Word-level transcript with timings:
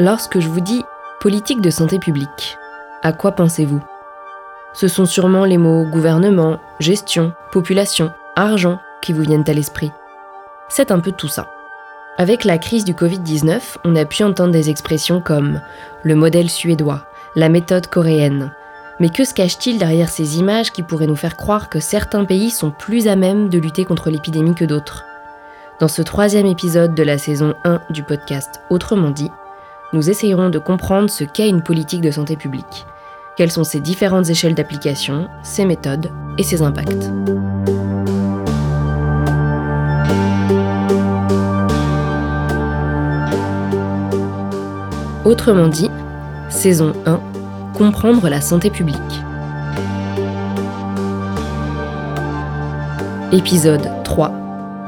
Lorsque 0.00 0.38
je 0.38 0.48
vous 0.48 0.60
dis 0.60 0.84
politique 1.18 1.60
de 1.60 1.70
santé 1.70 1.98
publique, 1.98 2.56
à 3.02 3.12
quoi 3.12 3.32
pensez-vous? 3.32 3.82
Ce 4.72 4.86
sont 4.86 5.06
sûrement 5.06 5.44
les 5.44 5.58
mots 5.58 5.84
gouvernement, 5.84 6.60
gestion, 6.78 7.32
population, 7.50 8.12
argent 8.36 8.78
qui 9.02 9.12
vous 9.12 9.22
viennent 9.22 9.48
à 9.48 9.52
l'esprit. 9.52 9.90
C'est 10.68 10.92
un 10.92 11.00
peu 11.00 11.10
tout 11.10 11.26
ça. 11.26 11.48
Avec 12.16 12.44
la 12.44 12.58
crise 12.58 12.84
du 12.84 12.92
Covid-19, 12.94 13.78
on 13.84 13.96
a 13.96 14.04
pu 14.04 14.22
entendre 14.22 14.52
des 14.52 14.70
expressions 14.70 15.20
comme 15.20 15.60
le 16.04 16.14
modèle 16.14 16.48
suédois, 16.48 17.04
la 17.34 17.48
méthode 17.48 17.88
coréenne. 17.88 18.52
Mais 19.00 19.08
que 19.08 19.24
se 19.24 19.34
cache-t-il 19.34 19.78
derrière 19.78 20.10
ces 20.10 20.38
images 20.38 20.70
qui 20.70 20.84
pourraient 20.84 21.08
nous 21.08 21.16
faire 21.16 21.36
croire 21.36 21.68
que 21.68 21.80
certains 21.80 22.24
pays 22.24 22.50
sont 22.50 22.70
plus 22.70 23.08
à 23.08 23.16
même 23.16 23.48
de 23.48 23.58
lutter 23.58 23.84
contre 23.84 24.10
l'épidémie 24.10 24.54
que 24.54 24.64
d'autres? 24.64 25.04
Dans 25.80 25.88
ce 25.88 26.02
troisième 26.02 26.46
épisode 26.46 26.94
de 26.94 27.02
la 27.02 27.18
saison 27.18 27.54
1 27.64 27.80
du 27.90 28.04
podcast 28.04 28.60
Autrement 28.70 29.10
dit, 29.10 29.30
nous 29.92 30.10
essayerons 30.10 30.50
de 30.50 30.58
comprendre 30.58 31.08
ce 31.08 31.24
qu'est 31.24 31.48
une 31.48 31.62
politique 31.62 32.02
de 32.02 32.10
santé 32.10 32.36
publique, 32.36 32.86
quelles 33.36 33.50
sont 33.50 33.64
ses 33.64 33.80
différentes 33.80 34.28
échelles 34.28 34.54
d'application, 34.54 35.28
ses 35.42 35.64
méthodes 35.64 36.10
et 36.36 36.42
ses 36.42 36.62
impacts. 36.62 37.10
Autrement 45.24 45.68
dit, 45.68 45.90
saison 46.48 46.92
1, 47.06 47.20
comprendre 47.76 48.28
la 48.28 48.40
santé 48.40 48.70
publique. 48.70 48.96
Épisode 53.30 53.90
3, 54.04 54.32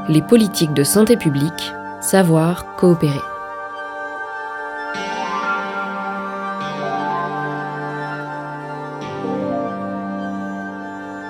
les 0.09 0.21
politiques 0.21 0.73
de 0.73 0.83
santé 0.83 1.15
publique, 1.15 1.73
savoir 2.01 2.75
coopérer. 2.75 3.19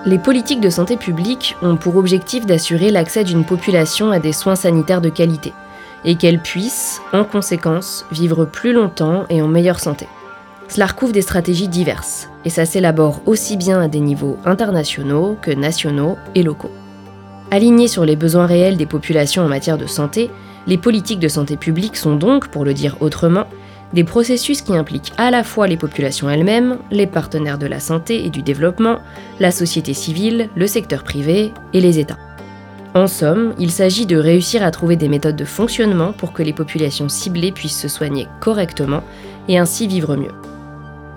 Les 0.03 0.17
politiques 0.17 0.61
de 0.61 0.71
santé 0.71 0.97
publique 0.97 1.55
ont 1.61 1.75
pour 1.75 1.95
objectif 1.95 2.47
d'assurer 2.47 2.89
l'accès 2.89 3.23
d'une 3.23 3.45
population 3.45 4.11
à 4.11 4.17
des 4.17 4.33
soins 4.33 4.55
sanitaires 4.55 4.99
de 4.99 5.09
qualité 5.09 5.53
et 6.05 6.15
qu'elle 6.15 6.41
puisse, 6.41 6.99
en 7.13 7.23
conséquence, 7.23 8.07
vivre 8.11 8.45
plus 8.45 8.73
longtemps 8.73 9.25
et 9.29 9.43
en 9.43 9.47
meilleure 9.47 9.79
santé. 9.79 10.07
Cela 10.69 10.87
recouvre 10.87 11.11
des 11.11 11.21
stratégies 11.21 11.67
diverses 11.67 12.29
et 12.45 12.49
ça 12.49 12.65
s'élabore 12.65 13.21
aussi 13.27 13.57
bien 13.57 13.79
à 13.79 13.87
des 13.87 13.99
niveaux 13.99 14.37
internationaux 14.43 15.37
que 15.39 15.51
nationaux 15.51 16.17
et 16.33 16.41
locaux. 16.41 16.71
Alignées 17.51 17.87
sur 17.87 18.03
les 18.03 18.15
besoins 18.15 18.47
réels 18.47 18.77
des 18.77 18.87
populations 18.87 19.43
en 19.43 19.49
matière 19.49 19.77
de 19.77 19.85
santé, 19.85 20.31
les 20.65 20.79
politiques 20.79 21.19
de 21.19 21.27
santé 21.27 21.57
publique 21.57 21.95
sont 21.95 22.15
donc, 22.15 22.47
pour 22.47 22.65
le 22.65 22.73
dire 22.73 22.97
autrement, 23.01 23.45
des 23.93 24.03
processus 24.03 24.61
qui 24.61 24.75
impliquent 24.75 25.13
à 25.17 25.31
la 25.31 25.43
fois 25.43 25.67
les 25.67 25.77
populations 25.77 26.29
elles-mêmes, 26.29 26.77
les 26.91 27.07
partenaires 27.07 27.57
de 27.57 27.67
la 27.67 27.79
santé 27.79 28.25
et 28.25 28.29
du 28.29 28.41
développement, 28.41 28.99
la 29.39 29.51
société 29.51 29.93
civile, 29.93 30.49
le 30.55 30.67
secteur 30.67 31.03
privé 31.03 31.51
et 31.73 31.81
les 31.81 31.99
États. 31.99 32.17
En 32.93 33.07
somme, 33.07 33.53
il 33.57 33.71
s'agit 33.71 34.05
de 34.05 34.17
réussir 34.17 34.63
à 34.63 34.71
trouver 34.71 34.97
des 34.97 35.07
méthodes 35.07 35.37
de 35.37 35.45
fonctionnement 35.45 36.11
pour 36.11 36.33
que 36.33 36.43
les 36.43 36.51
populations 36.51 37.07
ciblées 37.07 37.53
puissent 37.53 37.79
se 37.79 37.87
soigner 37.87 38.27
correctement 38.41 39.01
et 39.47 39.57
ainsi 39.57 39.87
vivre 39.87 40.17
mieux. 40.17 40.33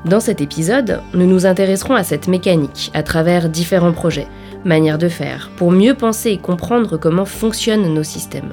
Dans 0.04 0.20
cet 0.20 0.40
épisode, 0.40 1.00
nous 1.14 1.26
nous 1.26 1.46
intéresserons 1.46 1.94
à 1.94 2.04
cette 2.04 2.28
mécanique 2.28 2.90
à 2.94 3.02
travers 3.02 3.48
différents 3.48 3.92
projets, 3.92 4.28
manières 4.64 4.98
de 4.98 5.08
faire, 5.08 5.50
pour 5.56 5.72
mieux 5.72 5.94
penser 5.94 6.30
et 6.30 6.38
comprendre 6.38 6.96
comment 6.96 7.24
fonctionnent 7.24 7.92
nos 7.92 8.02
systèmes. 8.02 8.52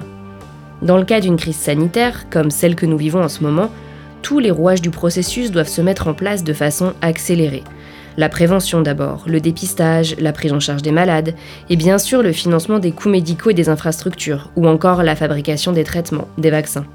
Dans 0.81 0.97
le 0.97 1.05
cas 1.05 1.19
d'une 1.19 1.37
crise 1.37 1.57
sanitaire, 1.57 2.29
comme 2.29 2.49
celle 2.49 2.75
que 2.75 2.87
nous 2.87 2.97
vivons 2.97 3.21
en 3.21 3.29
ce 3.29 3.43
moment, 3.43 3.69
tous 4.21 4.39
les 4.39 4.51
rouages 4.51 4.81
du 4.81 4.89
processus 4.89 5.51
doivent 5.51 5.67
se 5.67 5.81
mettre 5.81 6.07
en 6.07 6.13
place 6.13 6.43
de 6.43 6.53
façon 6.53 6.93
accélérée. 7.01 7.63
La 8.17 8.29
prévention 8.29 8.81
d'abord, 8.81 9.23
le 9.25 9.39
dépistage, 9.39 10.15
la 10.19 10.33
prise 10.33 10.51
en 10.51 10.59
charge 10.59 10.81
des 10.81 10.91
malades, 10.91 11.33
et 11.69 11.75
bien 11.75 11.97
sûr 11.97 12.21
le 12.21 12.33
financement 12.33 12.79
des 12.79 12.91
coûts 12.91 13.09
médicaux 13.09 13.51
et 13.51 13.55
des 13.55 13.69
infrastructures, 13.69 14.51
ou 14.55 14.67
encore 14.67 15.03
la 15.03 15.15
fabrication 15.15 15.71
des 15.71 15.85
traitements, 15.85 16.27
des 16.37 16.51
vaccins. 16.51 16.85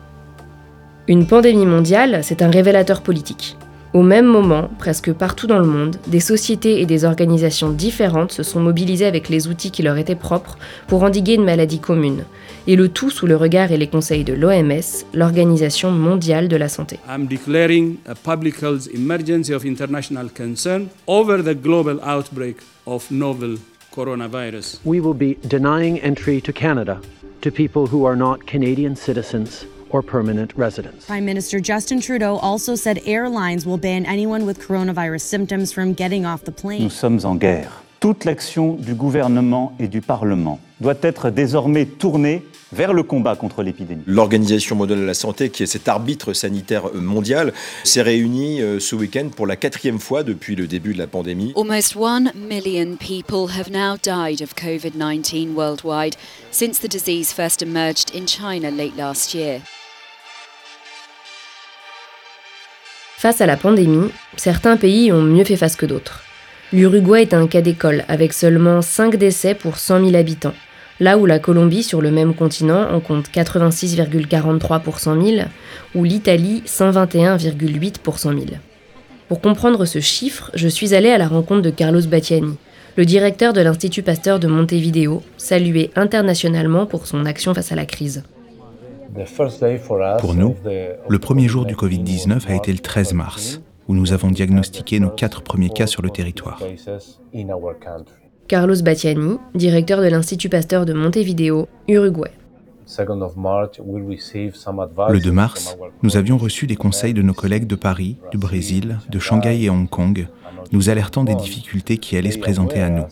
Une 1.09 1.27
pandémie 1.27 1.67
mondiale, 1.67 2.21
c'est 2.23 2.43
un 2.43 2.51
révélateur 2.51 3.01
politique. 3.01 3.57
Au 3.97 4.03
même 4.03 4.27
moment, 4.27 4.69
presque 4.79 5.11
partout 5.15 5.47
dans 5.47 5.59
le 5.59 5.65
monde, 5.65 5.97
des 6.07 6.21
sociétés 6.21 6.83
et 6.83 6.85
des 6.85 7.07
organisations 7.07 7.71
différentes 7.71 8.31
se 8.31 8.43
sont 8.43 8.61
mobilisées 8.61 9.07
avec 9.07 9.31
les 9.31 9.49
outils 9.49 9.71
qui 9.71 9.83
leur 9.83 9.97
étaient 9.97 10.15
propres 10.15 10.59
pour 10.87 11.03
endiguer 11.03 11.33
une 11.33 11.47
maladie 11.47 11.79
commune, 11.79 12.25
et 12.67 12.77
le 12.77 12.91
tout 12.91 13.09
sous 13.09 13.27
le 13.27 13.37
regard 13.37 13.73
et 13.73 13.79
les 13.79 13.87
conseils 13.87 14.23
de 14.23 14.35
l'OMS, 14.35 15.07
l'Organisation 15.15 15.93
mondiale 15.93 16.49
de 16.49 16.57
la 16.57 16.69
santé. 16.69 16.99
I'm 17.09 17.27
declaring 17.27 17.97
a 18.07 18.15
public 18.15 18.61
health 18.61 18.87
emergency 18.93 19.55
of 19.55 19.65
international 19.65 20.29
concern 20.29 20.89
over 21.07 21.43
the 21.43 21.55
global 21.55 21.99
outbreak 22.05 22.59
of 22.85 23.11
novel 23.11 23.57
coronavirus. 23.95 24.79
We 24.85 25.01
will 25.01 25.17
be 25.17 25.39
denying 25.49 26.01
entry 26.03 26.43
to 26.43 26.53
Canada 26.53 27.01
to 27.41 27.51
people 27.51 27.87
who 27.87 28.07
are 28.07 28.17
not 28.17 28.45
Canadian 28.47 28.95
citizens 28.95 29.65
or 29.91 30.03
permanent 30.03 30.53
residents. 30.57 31.07
Prime 31.07 31.25
Minister 31.25 31.61
Justin 31.61 32.01
Trudeau 32.01 32.37
also 32.37 32.75
said 32.75 33.01
airlines 33.05 33.67
will 33.67 33.79
ban 33.79 34.05
anyone 34.07 34.47
with 34.47 34.59
coronavirus 34.59 35.23
symptoms 35.23 35.73
from 35.73 35.95
getting 35.95 36.27
off 36.27 36.45
the 36.45 36.53
plane. 36.53 36.83
Nous 36.83 36.91
sommes 36.93 37.25
en 37.25 37.39
guerre. 37.39 37.71
Toute 38.01 38.25
l'action 38.25 38.75
du 38.75 38.95
gouvernement 38.95 39.75
et 39.79 39.89
du 39.89 40.01
Parlement 40.01 40.61
doit 40.81 40.95
être 41.01 41.31
désormais 41.31 41.87
tournée 41.87 42.43
vers 42.73 42.93
le 42.93 43.03
combat 43.03 43.37
contre 43.37 43.63
l'épidémie. 43.63 44.03
L'Organisation 44.07 44.77
mondiale 44.77 45.01
de 45.01 45.05
la 45.05 45.15
santé, 45.15 45.51
qui 45.51 45.63
est 45.63 45.67
cet 45.67 45.89
arbitre 45.89 46.33
sanitaire 46.35 46.93
mondial, 46.95 47.53
s'est 47.85 48.03
réunie 48.03 48.61
euh, 48.61 48.81
ce 48.81 48.95
week-end 48.95 49.29
pour 49.35 49.47
la 49.47 49.57
quatrième 49.57 49.99
fois 49.99 50.25
depuis 50.25 50.57
le 50.57 50.67
début 50.67 50.93
de 50.93 50.99
la 50.99 51.07
pandémie. 51.07 51.55
Almost 51.57 51.97
1 51.97 52.33
million 52.35 52.97
people 52.97 53.57
have 53.57 53.71
now 53.71 53.97
died 53.97 54.43
of 54.43 54.55
COVID 54.55 54.93
19 54.95 55.55
worldwide 55.57 56.17
since 56.51 56.81
the 56.81 56.91
disease 56.91 57.33
first 57.33 57.63
emerged 57.63 58.15
in 58.15 58.27
China 58.27 58.71
late 58.71 58.97
last 58.97 59.33
year. 59.33 59.61
Face 63.17 63.41
à 63.41 63.47
la 63.47 63.57
pandémie, 63.57 64.11
certains 64.37 64.77
pays 64.77 65.11
ont 65.11 65.23
mieux 65.23 65.45
fait 65.45 65.57
face 65.57 65.77
que 65.77 65.87
d'autres. 65.87 66.26
L'Uruguay 66.73 67.23
est 67.23 67.33
un 67.33 67.47
cas 67.47 67.61
d'école 67.61 68.05
avec 68.09 68.33
seulement 68.33 68.83
5 68.83 69.15
décès 69.17 69.55
pour 69.55 69.79
100 69.79 70.05
000 70.07 70.17
habitants, 70.17 70.55
là 70.99 71.17
où 71.17 71.25
la 71.25 71.39
Colombie, 71.39 71.85
sur 71.85 72.03
le 72.03 72.11
même 72.11 72.35
continent, 72.35 72.91
en 72.91 72.99
compte 72.99 73.29
86,43 73.31 74.81
pour 74.81 74.99
100 74.99 75.23
000, 75.23 75.37
ou 75.95 76.03
l'Italie 76.03 76.65
121,8 76.67 77.99
pour 77.99 78.19
100 78.19 78.31
000. 78.31 78.45
Pour 79.29 79.41
comprendre 79.41 79.85
ce 79.85 80.01
chiffre, 80.01 80.51
je 80.55 80.67
suis 80.67 80.93
allée 80.93 81.11
à 81.11 81.19
la 81.19 81.29
rencontre 81.29 81.63
de 81.63 81.71
Carlos 81.71 82.03
Battiani, 82.03 82.57
le 82.97 83.05
directeur 83.05 83.53
de 83.53 83.61
l'Institut 83.61 84.03
Pasteur 84.03 84.41
de 84.41 84.49
Montevideo, 84.49 85.23
salué 85.37 85.91
internationalement 85.95 86.87
pour 86.87 87.07
son 87.07 87.27
action 87.27 87.55
face 87.55 87.71
à 87.71 87.77
la 87.77 87.87
crise. 87.87 88.25
Pour 90.19 90.35
nous, 90.35 90.57
le 91.09 91.19
premier 91.21 91.47
jour 91.47 91.65
du 91.65 91.75
Covid-19 91.75 92.49
a 92.49 92.55
été 92.55 92.73
le 92.73 92.79
13 92.81 93.13
mars, 93.15 93.61
où 93.89 93.95
nous 93.95 94.13
avons 94.13 94.31
diagnostiqué 94.31 95.01
nos 95.01 95.11
quatre 95.11 95.43
premiers 95.43 95.71
cas 95.71 95.87
sur 95.87 96.03
le 96.03 96.11
territoire. 96.11 96.63
Carlos 98.49 98.83
Battiani, 98.83 99.39
directeur 99.55 100.01
de 100.01 100.09
l'Institut 100.09 100.49
Pasteur 100.49 100.87
de 100.87 100.93
Montevideo, 100.93 101.69
Uruguay. 101.89 102.31
Le 102.87 105.19
2 105.19 105.33
mars, 105.33 105.77
nous 106.05 106.17
avions 106.17 106.39
reçu 106.39 106.69
des 106.69 106.77
conseils 106.77 107.15
de 107.15 107.23
nos 107.23 107.35
collègues 107.35 107.67
de 107.67 107.75
Paris, 107.75 108.17
du 108.31 108.39
Brésil, 108.39 108.99
de 109.11 109.19
Shanghai 109.19 109.65
et 109.65 109.71
Hong 109.71 109.89
Kong, 109.89 110.29
nous 110.71 110.89
alertant 110.89 111.25
des 111.25 111.35
difficultés 111.35 111.99
qui 111.99 112.17
allaient 112.17 112.31
se 112.31 112.39
présenter 112.39 112.81
à 112.81 112.91
nous. 112.91 113.07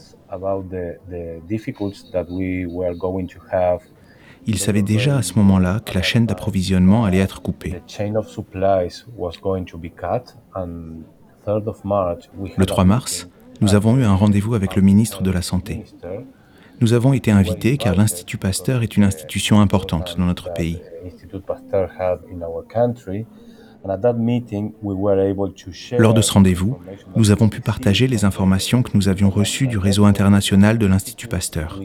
Ils 4.47 4.59
savaient 4.59 4.83
déjà 4.83 5.17
à 5.17 5.23
ce 5.23 5.39
moment-là 5.39 5.81
que 5.81 5.95
la 5.95 6.03
chaîne 6.03 6.27
d'approvisionnement 6.27 7.05
allait 7.05 7.19
être 7.19 7.43
coupée. 7.43 7.81
Le 12.56 12.67
3 12.67 12.85
mars, 12.85 13.29
nous 13.61 13.75
avons 13.75 13.97
eu 13.97 14.05
un 14.05 14.15
rendez-vous 14.15 14.55
avec 14.55 14.77
le 14.77 14.83
ministre 14.83 15.23
de 15.23 15.31
la 15.31 15.43
Santé. 15.43 15.85
Nous 16.81 16.93
avons 16.93 17.12
été 17.12 17.31
invités 17.31 17.77
car 17.77 17.95
l'Institut 17.95 18.39
Pasteur 18.39 18.83
est 18.83 18.97
une 18.97 19.05
institution 19.05 19.61
importante 19.61 20.17
dans 20.19 20.25
notre 20.25 20.53
pays. 20.53 20.81
Lors 25.99 26.15
de 26.15 26.21
ce 26.23 26.33
rendez-vous, 26.33 26.79
nous 27.17 27.31
avons 27.31 27.49
pu 27.51 27.61
partager 27.61 28.06
les 28.06 28.25
informations 28.25 28.83
que 28.83 28.91
nous 28.95 29.09
avions 29.09 29.29
reçues 29.29 29.67
du 29.67 29.77
réseau 29.77 30.06
international 30.06 30.79
de 30.79 30.87
l'Institut 30.87 31.29
Pasteur. 31.29 31.79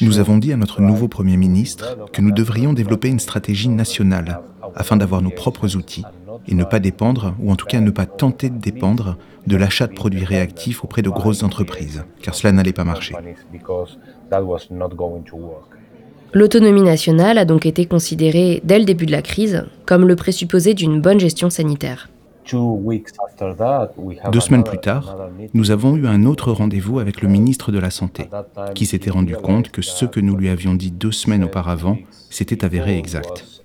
Nous 0.00 0.18
avons 0.18 0.38
dit 0.38 0.52
à 0.52 0.56
notre 0.56 0.80
nouveau 0.80 1.08
Premier 1.08 1.36
ministre 1.36 1.96
que 2.12 2.20
nous 2.20 2.32
devrions 2.32 2.72
développer 2.72 3.08
une 3.08 3.20
stratégie 3.20 3.68
nationale 3.68 4.40
afin 4.74 4.96
d'avoir 4.96 5.22
nos 5.22 5.30
propres 5.30 5.76
outils 5.76 6.04
et 6.46 6.54
ne 6.54 6.64
pas 6.64 6.80
dépendre, 6.80 7.34
ou 7.40 7.50
en 7.50 7.56
tout 7.56 7.66
cas 7.66 7.80
ne 7.80 7.90
pas 7.90 8.06
tenter 8.06 8.50
de 8.50 8.58
dépendre, 8.58 9.16
de 9.46 9.56
l'achat 9.56 9.86
de 9.86 9.94
produits 9.94 10.24
réactifs 10.24 10.84
auprès 10.84 11.02
de 11.02 11.10
grosses 11.10 11.42
entreprises, 11.42 12.04
car 12.22 12.34
cela 12.34 12.52
n'allait 12.52 12.72
pas 12.72 12.84
marcher. 12.84 13.14
L'autonomie 16.34 16.82
nationale 16.82 17.38
a 17.38 17.44
donc 17.44 17.64
été 17.64 17.86
considérée 17.86 18.60
dès 18.64 18.78
le 18.78 18.84
début 18.84 19.06
de 19.06 19.12
la 19.12 19.22
crise 19.22 19.64
comme 19.86 20.06
le 20.06 20.16
présupposé 20.16 20.74
d'une 20.74 21.00
bonne 21.00 21.20
gestion 21.20 21.48
sanitaire. 21.48 22.10
Deux 24.32 24.40
semaines 24.40 24.64
plus 24.64 24.78
tard, 24.78 25.16
nous 25.54 25.70
avons 25.70 25.96
eu 25.96 26.06
un 26.06 26.24
autre 26.24 26.52
rendez-vous 26.52 26.98
avec 26.98 27.20
le 27.22 27.28
ministre 27.28 27.72
de 27.72 27.78
la 27.78 27.90
Santé, 27.90 28.28
qui 28.74 28.86
s'était 28.86 29.10
rendu 29.10 29.34
compte 29.34 29.70
que 29.70 29.82
ce 29.82 30.04
que 30.04 30.20
nous 30.20 30.36
lui 30.36 30.48
avions 30.48 30.74
dit 30.74 30.90
deux 30.90 31.12
semaines 31.12 31.44
auparavant 31.44 31.98
s'était 32.30 32.64
avéré 32.64 32.98
exact. 32.98 33.62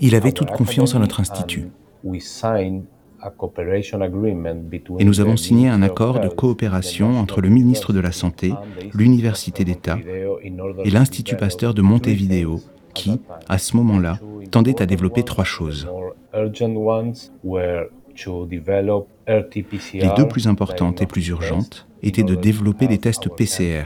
Il 0.00 0.14
avait 0.14 0.32
toute 0.32 0.50
confiance 0.50 0.94
en 0.94 1.00
notre 1.00 1.20
institut. 1.20 1.70
Et 4.98 5.04
nous 5.04 5.20
avons 5.20 5.36
signé 5.36 5.68
un 5.68 5.82
accord 5.82 6.20
de 6.20 6.28
coopération 6.28 7.18
entre 7.18 7.40
le 7.40 7.48
ministre 7.48 7.92
de 7.92 8.00
la 8.00 8.12
Santé, 8.12 8.52
l'Université 8.92 9.64
d'État 9.64 9.98
et 10.84 10.90
l'Institut 10.90 11.36
Pasteur 11.36 11.72
de 11.72 11.80
Montevideo, 11.80 12.60
qui, 12.94 13.20
à 13.48 13.58
ce 13.58 13.76
moment-là, 13.76 14.18
tendait 14.50 14.80
à 14.80 14.86
développer 14.86 15.22
trois 15.22 15.44
choses. 15.44 15.88
Les 19.94 20.10
deux 20.16 20.28
plus 20.28 20.46
importantes 20.46 21.02
et 21.02 21.06
plus 21.06 21.28
urgentes 21.28 21.86
étaient 22.02 22.22
de 22.22 22.34
développer 22.34 22.86
des 22.86 22.98
tests 22.98 23.28
PCR 23.34 23.84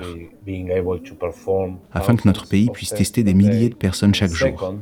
afin 1.92 2.16
que 2.16 2.26
notre 2.26 2.48
pays 2.48 2.70
puisse 2.70 2.94
tester 2.94 3.22
des 3.22 3.34
milliers 3.34 3.68
de 3.68 3.74
personnes 3.74 4.14
chaque 4.14 4.32
jour 4.32 4.74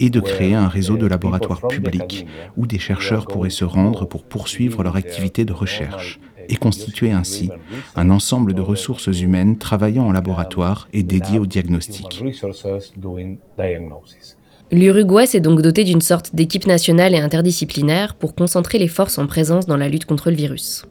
et 0.00 0.10
de 0.10 0.20
créer 0.20 0.54
un 0.54 0.68
réseau 0.68 0.96
de 0.96 1.06
laboratoires 1.06 1.66
publics 1.66 2.26
où 2.56 2.66
des 2.66 2.78
chercheurs 2.78 3.26
pourraient 3.26 3.50
se 3.50 3.64
rendre 3.64 4.04
pour 4.04 4.24
poursuivre 4.24 4.82
leur 4.82 4.96
activité 4.96 5.44
de 5.44 5.52
recherche 5.52 6.20
et 6.48 6.56
constituer 6.56 7.12
ainsi 7.12 7.50
un 7.94 8.10
ensemble 8.10 8.54
de 8.54 8.60
ressources 8.60 9.06
humaines 9.20 9.58
travaillant 9.58 10.06
en 10.06 10.12
laboratoire 10.12 10.88
et 10.92 11.02
dédiées 11.02 11.38
au 11.38 11.46
diagnostic. 11.46 12.22
L'Uruguay 14.72 15.26
s'est 15.26 15.40
donc 15.40 15.62
doté 15.62 15.84
d'une 15.84 16.00
sorte 16.00 16.34
d'équipe 16.34 16.66
nationale 16.66 17.14
et 17.14 17.18
interdisciplinaire 17.18 18.14
pour 18.14 18.34
concentrer 18.34 18.78
les 18.78 18.88
forces 18.88 19.18
en 19.18 19.26
présence 19.26 19.66
dans 19.66 19.76
la 19.76 19.88
lutte 19.88 20.06
contre 20.06 20.30
le 20.30 20.36
virus. 20.36 20.84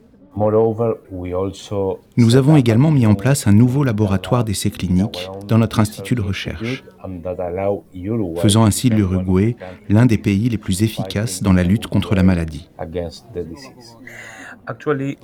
Nous 2.18 2.36
avons 2.36 2.58
également 2.58 2.92
mis 2.92 3.06
en 3.06 3.16
place 3.16 3.48
un 3.48 3.54
nouveau 3.54 3.84
laboratoire 3.84 4.44
d'essais 4.44 4.70
cliniques 4.70 5.30
dans 5.48 5.58
notre 5.58 5.80
institut 5.80 6.16
de 6.16 6.22
recherche, 6.22 6.84
faisant 8.38 8.66
ainsi 8.66 8.90
de 8.90 8.96
l'Uruguay 8.96 9.56
l'un 9.88 10.06
des 10.06 10.18
pays 10.18 10.50
les 10.50 10.58
plus 10.58 10.84
efficaces 10.84 11.42
dans 11.42 11.54
la 11.54 11.64
lutte 11.64 11.88
contre 11.88 12.16
la 12.16 12.24
maladie. 12.24 12.70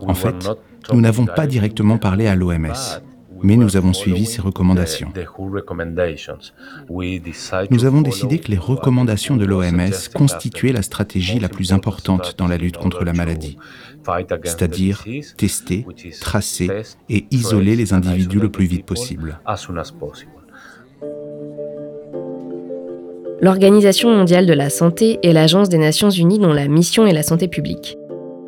En 0.08 0.14
fait, 0.14 0.50
nous 0.94 1.02
n'avons 1.02 1.26
pas 1.26 1.48
directement 1.48 1.98
parlé 1.98 2.28
à 2.28 2.36
l'OMS, 2.36 3.02
mais 3.44 3.56
nous 3.56 3.78
avons 3.78 3.94
suivi 3.94 4.26
ses 4.26 4.42
recommandations. 4.42 5.12
Nous 7.70 7.86
avons 7.86 8.02
décidé 8.02 8.40
que 8.40 8.52
les 8.52 8.58
recommandations 8.58 9.38
de 9.38 9.46
l'OMS 9.46 9.92
constituaient 10.14 10.74
la 10.74 10.82
stratégie 10.82 11.40
la 11.40 11.50
plus 11.50 11.74
importante 11.74 12.36
dans 12.38 12.48
la 12.48 12.58
lutte 12.58 12.78
contre 12.78 13.04
la 13.04 13.14
maladie, 13.14 13.58
c'est-à-dire 14.44 15.04
tester, 15.38 15.86
tracer 16.20 16.70
et 17.10 17.26
isoler 17.32 17.76
les 17.76 17.94
individus 17.94 18.40
le 18.40 18.50
plus 18.50 18.66
vite 18.66 18.86
possible. 18.86 19.40
L'Organisation 23.44 24.16
mondiale 24.16 24.46
de 24.46 24.54
la 24.54 24.70
santé 24.70 25.18
est 25.24 25.34
l'agence 25.34 25.68
des 25.68 25.80
Nations 25.80 26.12
unies 26.12 26.38
dont 26.38 26.54
la 26.54 26.68
mission 26.68 27.08
est 27.08 27.14
la 27.14 27.24
santé 27.24 27.48
publique. 27.48 27.98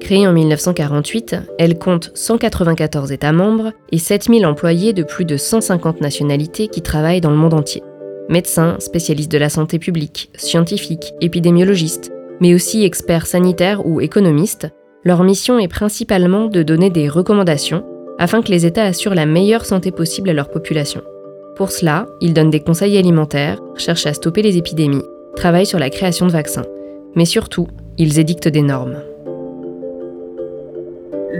Créée 0.03 0.27
en 0.27 0.33
1948, 0.33 1.37
elle 1.57 1.79
compte 1.79 2.11
194 2.13 3.13
États 3.13 3.31
membres 3.31 3.71
et 3.89 3.97
7000 3.97 4.45
employés 4.45 4.91
de 4.91 5.01
plus 5.01 5.23
de 5.23 5.37
150 5.37 6.01
nationalités 6.01 6.67
qui 6.67 6.81
travaillent 6.81 7.21
dans 7.21 7.29
le 7.29 7.37
monde 7.37 7.53
entier. 7.53 7.81
Médecins, 8.27 8.75
spécialistes 8.79 9.31
de 9.31 9.37
la 9.37 9.47
santé 9.47 9.79
publique, 9.79 10.29
scientifiques, 10.35 11.13
épidémiologistes, 11.21 12.11
mais 12.41 12.53
aussi 12.53 12.83
experts 12.83 13.27
sanitaires 13.27 13.85
ou 13.85 14.01
économistes, 14.01 14.67
leur 15.05 15.23
mission 15.23 15.57
est 15.57 15.69
principalement 15.69 16.47
de 16.47 16.63
donner 16.63 16.89
des 16.89 17.07
recommandations 17.07 17.85
afin 18.19 18.41
que 18.41 18.51
les 18.51 18.65
États 18.65 18.83
assurent 18.83 19.15
la 19.15 19.25
meilleure 19.25 19.63
santé 19.63 19.91
possible 19.91 20.29
à 20.29 20.33
leur 20.33 20.49
population. 20.49 21.01
Pour 21.55 21.71
cela, 21.71 22.07
ils 22.19 22.33
donnent 22.33 22.49
des 22.49 22.59
conseils 22.59 22.97
alimentaires, 22.97 23.61
cherchent 23.77 24.07
à 24.07 24.13
stopper 24.13 24.41
les 24.41 24.57
épidémies, 24.57 25.05
travaillent 25.37 25.65
sur 25.65 25.79
la 25.79 25.89
création 25.89 26.27
de 26.27 26.31
vaccins, 26.33 26.65
mais 27.15 27.25
surtout, 27.25 27.67
ils 27.97 28.19
édictent 28.19 28.49
des 28.49 28.63
normes 28.63 28.97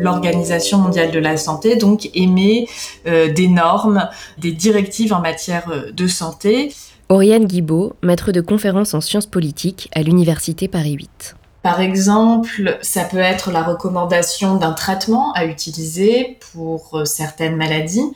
l'Organisation 0.04 0.78
mondiale 0.78 1.12
de 1.12 1.20
la 1.20 1.38
santé 1.38 1.76
donc 1.76 2.10
émet 2.14 2.68
euh, 3.08 3.32
des 3.32 3.48
normes, 3.48 4.10
des 4.38 4.52
directives 4.52 5.14
en 5.14 5.22
matière 5.22 5.70
euh, 5.70 5.92
de 5.92 6.08
santé. 6.08 6.74
Oriane 7.10 7.46
Guibaud, 7.46 7.94
maître 8.02 8.32
de 8.32 8.42
conférences 8.42 8.94
en 8.94 9.02
sciences 9.02 9.26
politiques 9.26 9.90
à 9.96 10.02
l'Université 10.02 10.68
Paris 10.68 10.94
8. 10.94 11.36
Par 11.64 11.80
exemple, 11.80 12.78
ça 12.82 13.06
peut 13.06 13.18
être 13.20 13.50
la 13.50 13.64
recommandation 13.64 14.58
d'un 14.58 14.74
traitement 14.74 15.32
à 15.32 15.46
utiliser 15.46 16.38
pour 16.52 16.90
euh, 16.94 17.06
certaines 17.06 17.56
maladies. 17.56 18.12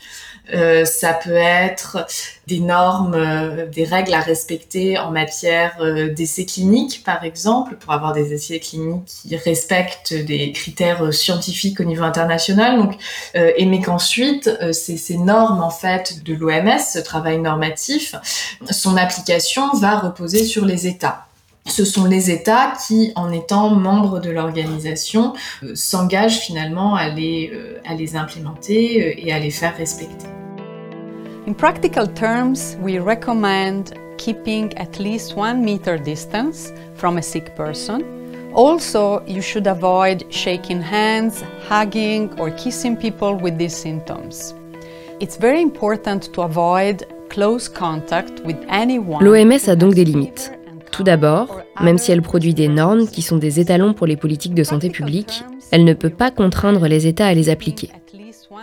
Euh, 0.53 0.85
ça 0.85 1.13
peut 1.13 1.35
être 1.35 2.05
des 2.47 2.59
normes, 2.59 3.15
euh, 3.15 3.65
des 3.67 3.83
règles 3.83 4.13
à 4.13 4.21
respecter 4.21 4.97
en 4.97 5.11
matière 5.11 5.75
euh, 5.81 6.13
d'essais 6.13 6.45
cliniques, 6.45 7.03
par 7.03 7.23
exemple, 7.23 7.75
pour 7.75 7.91
avoir 7.91 8.13
des 8.13 8.33
essais 8.33 8.59
cliniques 8.59 9.05
qui 9.05 9.35
respectent 9.35 10.13
des 10.13 10.51
critères 10.51 11.13
scientifiques 11.13 11.79
au 11.79 11.83
niveau 11.83 12.03
international. 12.03 12.77
Donc, 12.77 12.95
et 13.33 13.65
mais 13.65 13.81
qu'ensuite, 13.81 14.49
ces, 14.71 14.97
ces 14.97 15.17
normes 15.17 15.61
en 15.61 15.69
fait 15.69 16.23
de 16.23 16.33
l'OMS, 16.33 16.79
ce 16.79 16.99
travail 16.99 17.39
normatif, 17.39 18.15
son 18.69 18.97
application 18.97 19.73
va 19.73 19.99
reposer 19.99 20.43
sur 20.43 20.65
les 20.65 20.87
États 20.87 21.23
ce 21.69 21.83
sont 21.83 22.05
les 22.05 22.31
États 22.31 22.71
qui, 22.87 23.11
en 23.15 23.29
étant 23.29 23.71
membres 23.71 24.21
de 24.21 24.29
l'organisation, 24.29 25.33
s'engagent 25.73 26.39
finalement 26.39 26.95
à 26.95 27.09
les, 27.09 27.51
à 27.85 27.93
les 27.93 28.15
implémenter 28.15 29.27
et 29.27 29.33
à 29.33 29.39
les 29.39 29.51
faire 29.51 29.75
respecter. 29.75 30.26
In 31.47 31.55
practical 31.55 32.07
terms, 32.07 32.75
we 32.81 32.99
recommend 32.99 33.97
keeping 34.17 34.77
at 34.77 34.99
least 34.99 35.37
one 35.37 35.63
meter 35.63 35.97
distance 35.97 36.73
from 36.95 37.17
a 37.17 37.21
sick 37.21 37.55
person. 37.55 38.03
Also, 38.53 39.23
you 39.25 39.41
should 39.41 39.65
avoid 39.65 40.25
shaking 40.29 40.81
hands, 40.81 41.45
hugging, 41.69 42.29
or 42.37 42.51
kissing 42.51 42.97
people 42.97 43.33
with 43.33 43.57
these 43.57 43.73
symptoms. 43.73 44.53
It's 45.21 45.37
very 45.37 45.61
important 45.61 46.33
to 46.33 46.41
avoid 46.41 47.05
close 47.29 47.69
contact 47.69 48.41
with 48.45 48.57
anyone. 48.67 49.23
L'OMS 49.23 49.69
a 49.69 49.77
donc 49.77 49.93
des 49.93 50.03
limites. 50.03 50.51
Tout 50.91 51.03
d'abord, 51.03 51.61
même 51.81 51.97
si 51.97 52.11
elle 52.11 52.21
produit 52.21 52.55
des 52.55 52.67
normes 52.67 53.07
qui 53.07 53.21
sont 53.21 53.37
des 53.37 53.61
étalons 53.61 53.93
pour 53.93 54.05
les 54.05 54.17
politiques 54.17 54.53
de 54.53 54.65
santé 54.65 54.89
publique, 54.89 55.45
elle 55.71 55.85
ne 55.85 55.93
peut 55.93 56.09
pas 56.09 56.29
contraindre 56.29 56.89
les 56.89 57.07
États 57.07 57.27
à 57.27 57.33
les 57.33 57.47
appliquer. 57.47 57.89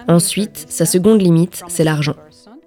Ensuite, 0.06 0.66
sa 0.68 0.84
seconde 0.84 1.22
limite, 1.22 1.62
c'est 1.68 1.84
l'argent. 1.84 2.16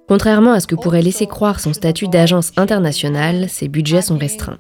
Contrairement 0.08 0.54
à 0.54 0.62
ce 0.62 0.68
que 0.68 0.76
pourrait 0.76 1.02
laisser 1.02 1.28
croire 1.28 1.60
son 1.60 1.74
statut 1.74 2.08
d'agence 2.08 2.54
internationale, 2.56 3.50
ses 3.50 3.68
budgets 3.68 4.02
sont 4.02 4.18
restreints. 4.18 4.58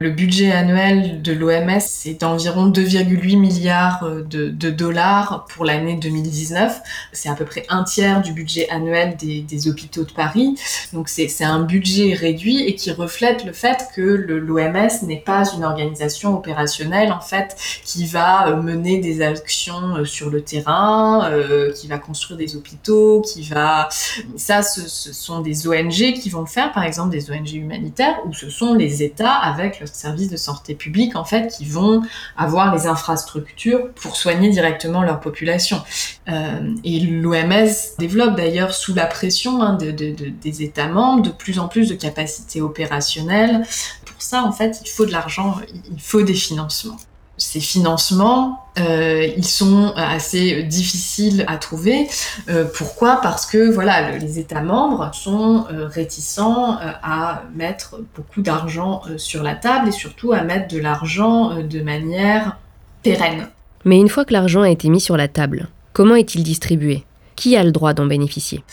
Le 0.00 0.10
budget 0.10 0.52
annuel 0.52 1.22
de 1.22 1.32
l'OMS, 1.32 1.80
c'est 1.80 2.20
d'environ 2.20 2.70
2,8 2.70 3.36
milliards 3.36 4.04
euh, 4.04 4.22
de, 4.22 4.70
dollars 4.70 5.44
pour 5.52 5.64
l'année 5.64 5.96
2019. 5.96 6.80
C'est 7.12 7.28
à 7.28 7.34
peu 7.34 7.44
près 7.44 7.66
un 7.68 7.82
tiers 7.82 8.22
du 8.22 8.32
budget 8.32 8.68
annuel 8.70 9.16
des, 9.16 9.68
hôpitaux 9.68 10.04
de 10.04 10.12
Paris. 10.12 10.54
Donc 10.92 11.08
c'est 11.08 11.42
un 11.42 11.62
budget 11.62 12.14
réduit 12.14 12.62
et 12.62 12.76
qui 12.76 12.92
reflète 12.92 13.44
le 13.44 13.52
fait 13.52 13.88
que 13.96 14.02
l'OMS 14.02 14.88
n'est 15.02 15.20
pas 15.20 15.42
une 15.52 15.64
organisation 15.64 16.36
opérationnelle 16.36 17.10
en 17.10 17.20
fait 17.20 17.56
qui 17.84 18.06
va 18.06 18.50
euh, 18.50 18.62
mener 18.62 18.98
des 18.98 19.20
actions 19.20 19.96
euh, 19.96 20.04
sur 20.04 20.30
le 20.30 20.42
terrain, 20.42 21.28
qui 21.74 21.88
va 21.88 21.98
construire 21.98 22.38
des 22.38 22.54
hôpitaux, 22.54 23.20
qui 23.22 23.42
va... 23.42 23.88
Ça, 24.36 24.62
ce, 24.62 25.12
sont 25.12 25.40
des 25.40 25.66
ONG 25.66 26.12
qui 26.14 26.30
vont 26.30 26.40
le 26.40 26.46
faire, 26.46 26.70
par 26.70 26.84
exemple 26.84 27.10
des 27.10 27.32
ONG 27.32 27.52
humanitaires, 27.54 28.20
ou 28.26 28.32
ce 28.32 28.48
sont 28.48 28.74
les 28.74 29.02
États 29.02 29.32
avec 29.34 29.80
services 29.94 30.30
de 30.30 30.36
santé 30.36 30.74
publique 30.74 31.16
en 31.16 31.24
fait 31.24 31.48
qui 31.48 31.64
vont 31.64 32.02
avoir 32.36 32.74
les 32.74 32.86
infrastructures 32.86 33.90
pour 33.92 34.16
soigner 34.16 34.50
directement 34.50 35.02
leur 35.02 35.20
population. 35.20 35.82
Euh, 36.28 36.74
et 36.84 37.00
l'OMS 37.00 37.68
développe 37.98 38.36
d'ailleurs 38.36 38.74
sous 38.74 38.94
la 38.94 39.06
pression 39.06 39.62
hein, 39.62 39.78
des 39.78 40.62
États 40.62 40.88
membres 40.88 41.22
de 41.22 41.30
plus 41.30 41.58
en 41.58 41.68
plus 41.68 41.88
de 41.88 41.94
capacités 41.94 42.60
opérationnelles. 42.60 43.62
Pour 44.04 44.20
ça, 44.22 44.44
en 44.44 44.52
fait, 44.52 44.80
il 44.84 44.88
faut 44.88 45.06
de 45.06 45.12
l'argent, 45.12 45.56
il 45.90 46.00
faut 46.00 46.22
des 46.22 46.34
financements 46.34 46.98
ces 47.38 47.60
financements, 47.60 48.64
euh, 48.78 49.26
ils 49.36 49.46
sont 49.46 49.92
assez 49.96 50.62
difficiles 50.64 51.44
à 51.46 51.56
trouver. 51.56 52.08
Euh, 52.48 52.64
pourquoi? 52.76 53.20
Parce 53.22 53.46
que 53.46 53.70
voilà, 53.70 54.18
les 54.18 54.38
États 54.38 54.60
membres 54.60 55.10
sont 55.14 55.64
euh, 55.72 55.86
réticents 55.86 56.76
à 56.80 57.42
mettre 57.54 58.00
beaucoup 58.14 58.42
d'argent 58.42 59.02
sur 59.16 59.42
la 59.42 59.54
table 59.54 59.88
et 59.88 59.92
surtout 59.92 60.32
à 60.32 60.42
mettre 60.42 60.74
de 60.74 60.80
l'argent 60.80 61.62
de 61.62 61.80
manière 61.80 62.58
pérenne. 63.02 63.48
Mais 63.84 63.98
une 63.98 64.08
fois 64.08 64.24
que 64.24 64.32
l'argent 64.32 64.62
a 64.62 64.70
été 64.70 64.88
mis 64.88 65.00
sur 65.00 65.16
la 65.16 65.28
table, 65.28 65.68
comment 65.92 66.16
est-il 66.16 66.42
distribué? 66.42 67.04
Qui 67.38 67.56
a 67.56 67.62
le 67.62 67.70
droit 67.70 67.94
d'en 67.94 68.06
bénéficier? 68.06 68.64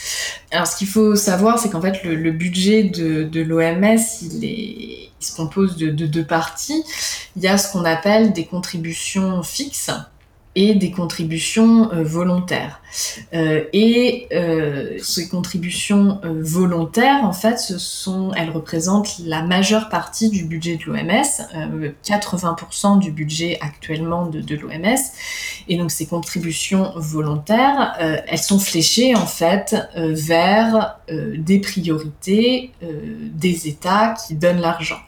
Alors 0.50 0.66
ce 0.66 0.76
qu'il 0.76 0.88
faut 0.88 1.16
savoir, 1.16 1.60
c'est 1.60 1.70
qu'en 1.70 1.82
fait 1.82 2.04
le, 2.04 2.32
budget 2.32 2.84
de, 2.84 3.42
l'OMS, 3.42 4.00
il, 4.24 5.10
se 5.20 5.36
compose 5.36 5.78
de 5.78 5.90
deux 5.90 6.26
parties. 6.26 6.84
Il 7.36 7.44
y 7.44 7.48
a 7.48 7.60
ce 7.60 7.72
qu'on 7.72 7.86
appelle 7.86 8.34
des 8.34 8.46
contributions 8.46 9.44
fixes 9.44 9.92
et 10.56 10.74
des 10.74 10.92
contributions 10.92 11.92
euh, 11.92 12.04
volontaires. 12.04 12.82
Euh, 13.34 13.66
et 13.74 14.28
euh, 14.32 14.98
ces 15.02 15.28
contributions 15.28 16.22
volontaires, 16.24 17.26
en 17.26 17.34
fait, 17.34 17.74
elles 18.38 18.50
représentent 18.50 19.20
la 19.26 19.42
majeure 19.42 19.90
partie 19.90 20.30
du 20.30 20.46
budget 20.46 20.78
de 20.78 20.86
l'OMS, 20.86 21.92
80% 22.06 23.00
du 23.00 23.12
budget 23.12 23.58
actuellement 23.60 24.28
de, 24.28 24.40
de 24.40 24.56
l'OMS. 24.56 24.96
Et 25.68 25.78
donc 25.78 25.92
ces 25.92 26.06
contributions 26.06 26.94
volontaires, 26.96 27.96
elles 28.00 28.38
sont 28.38 28.60
fléchées 28.60 29.16
en 29.16 29.26
fait 29.26 29.76
vers 29.96 31.00
des 31.10 31.60
priorités 31.60 32.72
des 32.82 33.68
États 33.68 34.14
qui 34.26 34.36
donnent 34.36 34.62
l'argent. 34.62 35.00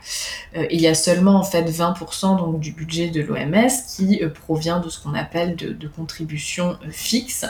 il 0.70 0.82
y 0.82 0.88
a 0.88 0.96
seulement 0.96 1.36
en 1.36 1.44
fait 1.44 1.64
20% 1.64 2.38
donc 2.38 2.60
du 2.60 2.72
budget 2.72 3.10
de 3.10 3.22
l'OMS 3.22 3.70
qui 3.96 4.22
provient 4.46 4.80
de 4.80 4.90
ce 4.90 5.00
qu'on 5.00 5.14
appelle 5.14 5.37
de, 5.46 5.88
contributions 5.88 6.78
fixes. 6.92 7.46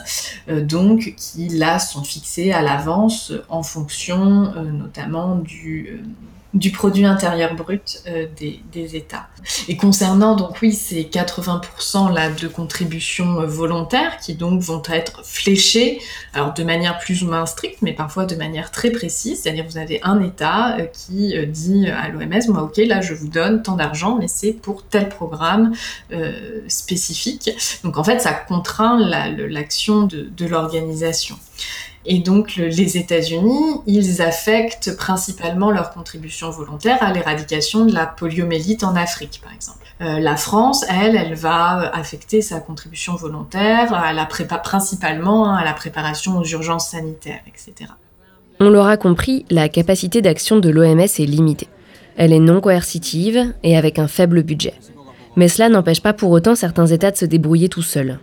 Euh, 0.50 0.62
donc 0.62 1.14
qui 1.18 1.50
là 1.50 1.80
sont 1.80 2.04
fixés 2.04 2.52
à 2.52 2.62
l'avance 2.62 3.34
en 3.50 3.64
fonction 3.64 4.54
euh, 4.56 4.64
notamment 4.64 5.36
du 5.36 5.90
euh, 5.90 5.98
du 6.54 6.72
produit 6.72 7.06
intérieur 7.06 7.56
brut 7.56 8.02
euh, 8.08 8.26
des, 8.38 8.96
États. 8.96 9.28
Et 9.68 9.76
concernant 9.76 10.36
donc 10.36 10.62
oui 10.62 10.72
ces 10.72 11.04
80% 11.04 12.14
là 12.14 12.30
de 12.30 12.48
contributions 12.48 13.42
euh, 13.42 13.46
volontaires 13.46 14.18
qui 14.18 14.34
donc 14.34 14.62
vont 14.62 14.82
être 14.90 15.26
fléchées, 15.26 16.00
alors 16.34 16.54
de 16.54 16.64
manière 16.64 17.00
plus 17.00 17.24
ou 17.24 17.28
moins 17.28 17.46
stricte, 17.46 17.82
mais 17.82 17.92
parfois 17.92 18.26
de 18.26 18.36
manière 18.36 18.72
très 18.72 18.92
précise, 18.92 19.42
c'est-à-dire 19.42 19.66
vous 19.68 19.78
avez 19.78 20.00
un 20.04 20.22
État 20.24 20.78
euh, 20.78 20.86
qui 20.86 21.36
dit 21.48 21.90
à 21.90 22.08
l'OMS, 22.10 22.50
moi 22.50 22.64
ok 22.64 22.78
là 22.78 23.02
je 23.02 23.14
vous 23.14 23.28
donne 23.28 23.62
tant 23.62 23.76
d'argent, 23.76 24.18
mais 24.18 24.28
c'est 24.28 24.54
pour 24.54 24.84
tel 24.84 25.10
programme 25.10 25.74
spécifique. 26.68 27.52
Donc 27.84 27.98
en 27.98 28.04
fait 28.04 28.20
ça 28.20 28.34
contraint 28.34 29.00
l'action 29.00 30.04
de 30.04 30.46
l'organisation. 30.46 31.38
Et 32.10 32.20
donc 32.20 32.56
les 32.56 32.98
États-Unis, 32.98 33.82
ils 33.86 34.22
affectent 34.22 34.96
principalement 34.96 35.72
leur 35.72 35.92
contribution 35.92 36.50
volontaire 36.50 37.04
à 37.04 37.12
l'éradication 37.12 37.86
de 37.86 37.94
la 37.94 38.06
poliomélite 38.06 38.86
en 38.86 38.96
Afrique, 38.96 39.42
par 39.44 39.54
exemple. 39.54 39.86
Euh, 40.00 40.20
la 40.20 40.38
France, 40.38 40.86
elle, 40.90 41.18
elle 41.18 41.36
va 41.36 41.92
affecter 41.94 42.42
sa 42.42 42.62
contribution 42.62 43.16
volontaire 43.16 43.92
principalement 44.64 45.50
hein, 45.50 45.56
à 45.56 45.66
la 45.66 45.74
préparation 45.74 46.38
aux 46.38 46.46
urgences 46.46 46.92
sanitaires, 46.92 47.42
etc. 47.46 47.92
On 48.62 48.70
l'aura 48.70 48.96
compris, 48.96 49.46
la 49.50 49.68
capacité 49.68 50.22
d'action 50.22 50.60
de 50.60 50.70
l'OMS 50.70 51.00
est 51.00 51.20
limitée. 51.20 51.68
Elle 52.16 52.32
est 52.32 52.40
non 52.40 52.62
coercitive 52.62 53.54
et 53.64 53.76
avec 53.76 54.00
un 54.00 54.08
faible 54.08 54.44
budget. 54.44 54.76
Mais 55.36 55.50
cela 55.50 55.68
n'empêche 55.68 56.02
pas 56.02 56.14
pour 56.14 56.32
autant 56.32 56.56
certains 56.56 56.88
États 56.88 57.12
de 57.12 57.18
se 57.18 57.26
débrouiller 57.26 57.70
tout 57.70 57.84
seuls. 57.84 58.18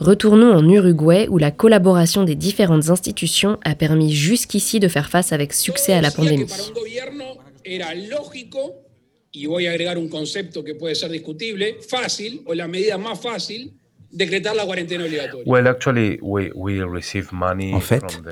Retournons 0.00 0.54
en 0.54 0.66
Uruguay 0.66 1.26
où 1.28 1.36
la 1.36 1.50
collaboration 1.50 2.24
des 2.24 2.34
différentes 2.34 2.88
institutions 2.88 3.58
a 3.64 3.74
permis 3.74 4.14
jusqu'ici 4.14 4.80
de 4.80 4.88
faire 4.88 5.10
face 5.10 5.30
avec 5.32 5.52
succès 5.52 5.92
à 5.92 6.00
la 6.00 6.10
pandémie. 6.10 6.46
En 17.74 17.80
fait, 17.80 18.22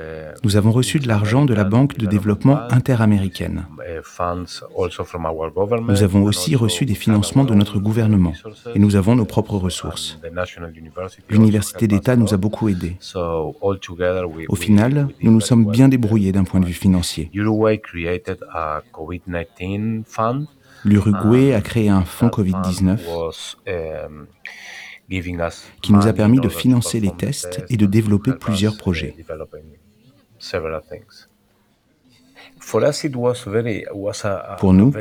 nous 0.43 0.57
avons 0.57 0.73
reçu 0.73 0.99
de 0.99 1.07
l'argent 1.07 1.45
de 1.45 1.55
la 1.55 1.65
Banque 1.65 1.97
de 1.97 2.07
développement 2.07 2.61
interaméricaine. 2.71 3.67
Nous 5.89 6.03
avons 6.03 6.23
aussi 6.25 6.57
reçu 6.57 6.85
des 6.85 6.95
financements 6.95 7.45
de 7.45 7.55
notre 7.55 7.79
gouvernement 7.79 8.33
et 8.75 8.79
nous 8.79 8.97
avons 8.97 9.15
nos 9.15 9.25
propres 9.25 9.57
ressources. 9.57 10.19
L'Université 11.29 11.87
d'État 11.87 12.17
nous 12.17 12.35
a 12.35 12.37
beaucoup 12.37 12.69
aidés. 12.69 12.97
Au 13.15 14.57
final, 14.57 15.09
nous 15.23 15.31
nous 15.31 15.41
sommes 15.41 15.71
bien 15.71 15.89
débrouillés 15.89 16.33
d'un 16.33 16.45
point 16.45 16.61
de 16.61 16.67
vue 16.67 16.73
financier. 16.73 17.31
L'Uruguay 20.85 21.55
a 21.55 21.61
créé 21.61 21.89
un 21.89 22.05
fonds 22.05 22.29
Covid-19 22.29 22.99
qui 25.83 25.93
nous 25.93 26.07
a 26.07 26.13
permis 26.13 26.41
de 26.41 26.49
financer 26.49 27.01
les 27.01 27.11
tests 27.11 27.65
et 27.71 27.77
de 27.77 27.87
développer 27.87 28.33
plusieurs 28.33 28.77
projets. 28.77 29.15
Pour 34.59 34.73
nous, 34.73 34.93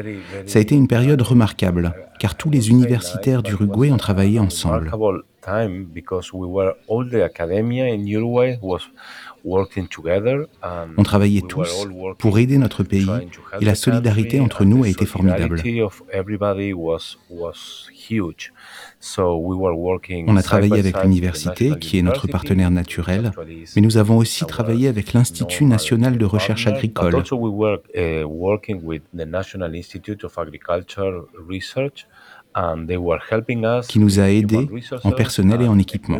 ça 0.46 0.60
a 0.60 0.62
été 0.62 0.76
une 0.76 0.88
période 0.88 1.22
remarquable, 1.22 1.94
car 2.20 2.36
tous 2.36 2.50
les 2.50 2.70
universitaires 2.70 3.44
d'Uruguay 3.44 3.92
ont 3.92 3.98
travaillé 3.98 4.40
ensemble. 4.40 4.92
On 10.98 11.04
travaillait 11.04 11.42
tous 11.42 11.88
pour 12.18 12.40
aider 12.40 12.58
notre 12.58 12.84
pays 12.84 13.10
et 13.62 13.66
la 13.66 13.76
solidarité 13.76 14.40
entre 14.40 14.66
nous 14.66 14.84
a 14.84 14.90
été 14.90 15.06
formidable. 15.06 15.62
On 20.28 20.38
a 20.38 20.44
travaillé 20.44 20.80
avec 20.80 21.02
l'université, 21.04 21.72
qui 21.80 21.98
est 21.98 22.02
notre 22.02 22.28
partenaire 22.28 22.72
naturel, 22.72 23.32
mais 23.76 23.82
nous 23.82 23.98
avons 23.98 24.18
aussi 24.18 24.46
travaillé 24.46 24.88
avec 24.88 25.14
l'Institut 25.14 25.66
national 25.66 26.18
de 26.18 26.26
recherche 26.26 26.68
agricole, 26.68 27.24
qui 33.88 34.00
nous 34.00 34.20
a 34.20 34.30
aidés 34.30 34.70
en 35.04 35.12
personnel 35.12 35.62
et 35.62 35.68
en 35.68 35.80
équipement. 35.80 36.20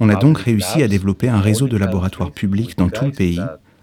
On 0.00 0.08
a 0.08 0.14
donc 0.14 0.38
réussi 0.38 0.82
à 0.82 0.88
développer 0.88 1.28
un 1.28 1.40
réseau 1.40 1.68
de 1.68 1.76
laboratoires 1.76 2.30
publics 2.30 2.76
dans 2.76 2.88
tout 2.88 3.04
le 3.04 3.12
pays 3.12 3.40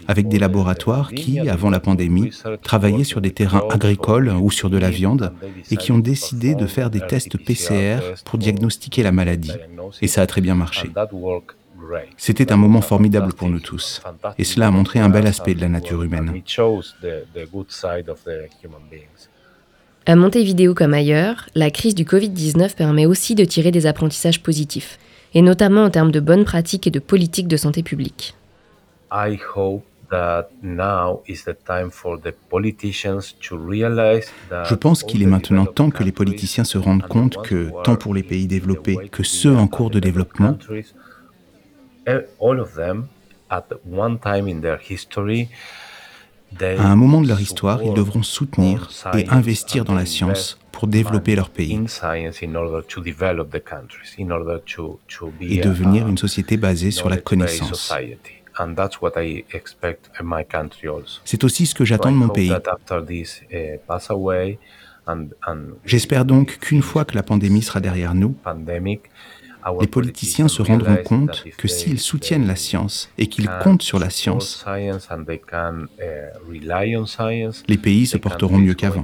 avec 0.07 0.27
des 0.27 0.39
laboratoires 0.39 1.11
qui, 1.13 1.39
avant 1.39 1.69
la 1.69 1.79
pandémie, 1.79 2.31
travaillaient 2.63 3.03
sur 3.03 3.21
des 3.21 3.31
terrains 3.31 3.63
agricoles 3.69 4.29
ou 4.29 4.49
sur 4.49 4.69
de 4.69 4.77
la 4.77 4.89
viande 4.89 5.33
et 5.69 5.77
qui 5.77 5.91
ont 5.91 5.99
décidé 5.99 6.55
de 6.55 6.65
faire 6.65 6.89
des 6.89 7.01
tests 7.01 7.37
PCR 7.37 7.99
pour 8.25 8.39
diagnostiquer 8.39 9.03
la 9.03 9.11
maladie. 9.11 9.53
Et 10.01 10.07
ça 10.07 10.21
a 10.21 10.27
très 10.27 10.41
bien 10.41 10.55
marché. 10.55 10.89
C'était 12.17 12.51
un 12.51 12.57
moment 12.57 12.81
formidable 12.81 13.33
pour 13.33 13.49
nous 13.49 13.59
tous, 13.59 14.01
et 14.37 14.43
cela 14.43 14.67
a 14.67 14.71
montré 14.71 14.99
un 14.99 15.09
bel 15.09 15.25
aspect 15.25 15.55
de 15.55 15.61
la 15.61 15.69
nature 15.69 16.03
humaine. 16.03 16.41
À 20.09 20.15
Montevideo 20.15 20.73
comme 20.73 20.95
ailleurs, 20.95 21.45
la 21.53 21.69
crise 21.69 21.93
du 21.93 22.03
Covid-19 22.03 22.75
permet 22.75 23.05
aussi 23.05 23.35
de 23.35 23.45
tirer 23.45 23.69
des 23.69 23.85
apprentissages 23.85 24.41
positifs, 24.41 24.97
et 25.35 25.43
notamment 25.43 25.83
en 25.83 25.91
termes 25.91 26.09
de 26.09 26.19
bonnes 26.19 26.45
pratiques 26.45 26.87
et 26.87 26.89
de 26.89 26.97
politiques 26.97 27.47
de 27.47 27.57
santé 27.57 27.83
publique. 27.83 28.33
Je 29.11 29.37
pense 34.73 35.03
qu'il 35.03 35.21
est 35.21 35.27
maintenant 35.27 35.67
temps 35.67 35.91
que 35.91 36.03
les 36.03 36.11
politiciens 36.11 36.63
se 36.63 36.79
rendent 36.79 37.07
compte 37.07 37.43
que, 37.43 37.69
tant 37.83 37.95
pour 37.95 38.15
les 38.15 38.23
pays 38.23 38.47
développés 38.47 38.97
que 39.11 39.21
ceux 39.21 39.55
en 39.55 39.67
cours 39.67 39.91
de 39.91 39.99
développement, 39.99 40.57
à 46.61 46.87
un 46.87 46.95
moment 46.95 47.21
de 47.21 47.27
leur 47.27 47.39
histoire, 47.39 47.83
ils 47.83 47.93
devront 47.93 48.23
soutenir 48.23 48.89
et 49.15 49.27
investir 49.29 49.85
dans 49.85 49.93
la 49.93 50.05
science 50.05 50.59
pour 50.71 50.87
développer 50.87 51.35
leur 51.35 51.49
pays 51.49 51.79
et 55.41 55.57
devenir 55.57 56.07
une 56.07 56.17
société 56.17 56.57
basée 56.57 56.91
sur 56.91 57.09
la 57.09 57.17
connaissance. 57.17 57.93
C'est 61.25 61.43
aussi 61.43 61.65
ce 61.65 61.75
que 61.75 61.85
j'attends 61.85 62.11
de 62.11 62.17
mon 62.17 62.29
pays. 62.29 62.53
J'espère 65.85 66.25
donc 66.25 66.59
qu'une 66.59 66.81
fois 66.81 67.05
que 67.05 67.15
la 67.15 67.23
pandémie 67.23 67.61
sera 67.61 67.79
derrière 67.79 68.13
nous, 68.13 68.35
les 69.81 69.87
politiciens 69.87 70.47
se 70.47 70.61
rendront 70.61 70.97
compte 71.03 71.45
que 71.57 71.67
s'ils 71.67 71.99
soutiennent 71.99 72.47
la 72.47 72.55
science 72.55 73.09
et 73.17 73.27
qu'ils 73.27 73.49
comptent 73.63 73.81
sur 73.81 73.99
la 73.99 74.09
science, 74.09 74.65
les 77.67 77.77
pays 77.77 78.07
se 78.07 78.17
porteront 78.17 78.57
mieux 78.57 78.73
qu'avant. 78.73 79.03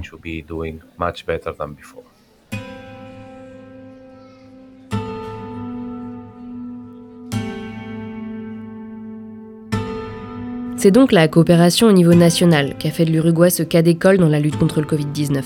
C'est 10.78 10.90
donc 10.90 11.10
la 11.10 11.26
coopération 11.26 11.88
au 11.88 11.92
niveau 11.92 12.14
national 12.14 12.76
qui 12.78 12.86
a 12.86 12.90
fait 12.90 13.06
de 13.06 13.10
l'Uruguay 13.10 13.50
ce 13.50 13.62
cas 13.62 13.82
d'école 13.82 14.18
dans 14.18 14.28
la 14.28 14.38
lutte 14.38 14.58
contre 14.58 14.80
le 14.80 14.86
Covid-19. 14.86 15.42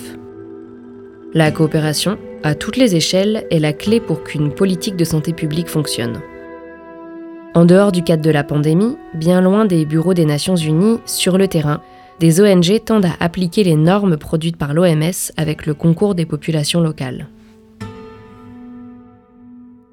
La 1.32 1.52
coopération, 1.52 2.18
à 2.42 2.54
toutes 2.54 2.76
les 2.76 2.97
échelles, 2.97 3.47
est 3.50 3.59
la 3.59 3.73
clé 3.73 4.00
pour 4.00 4.25
qu'une 4.25 4.52
politique 4.52 4.97
de 4.97 5.04
santé 5.04 5.32
publique 5.32 5.68
fonctionne. 5.68 6.20
En 7.54 7.64
dehors 7.64 7.92
du 7.92 8.02
cadre 8.02 8.23
de 8.23 8.30
la 8.30 8.44
pandémie, 8.44 8.97
bien 9.14 9.40
loin 9.40 9.64
des 9.64 9.85
bureaux 9.85 10.14
des 10.14 10.25
Nations 10.25 10.56
Unies, 10.56 11.00
sur 11.04 11.37
le 11.37 11.49
terrain, 11.49 11.80
des 12.20 12.40
ONG 12.40 12.85
tendent 12.85 13.06
à 13.06 13.16
appliquer 13.18 13.64
les 13.64 13.76
normes 13.76 14.16
produites 14.16 14.56
par 14.56 14.73
l'OMS 14.73 15.32
avec 15.37 15.66
le 15.66 15.75
concours 15.75 16.14
des 16.14 16.26
populations 16.26 16.80
locales. 16.80 17.28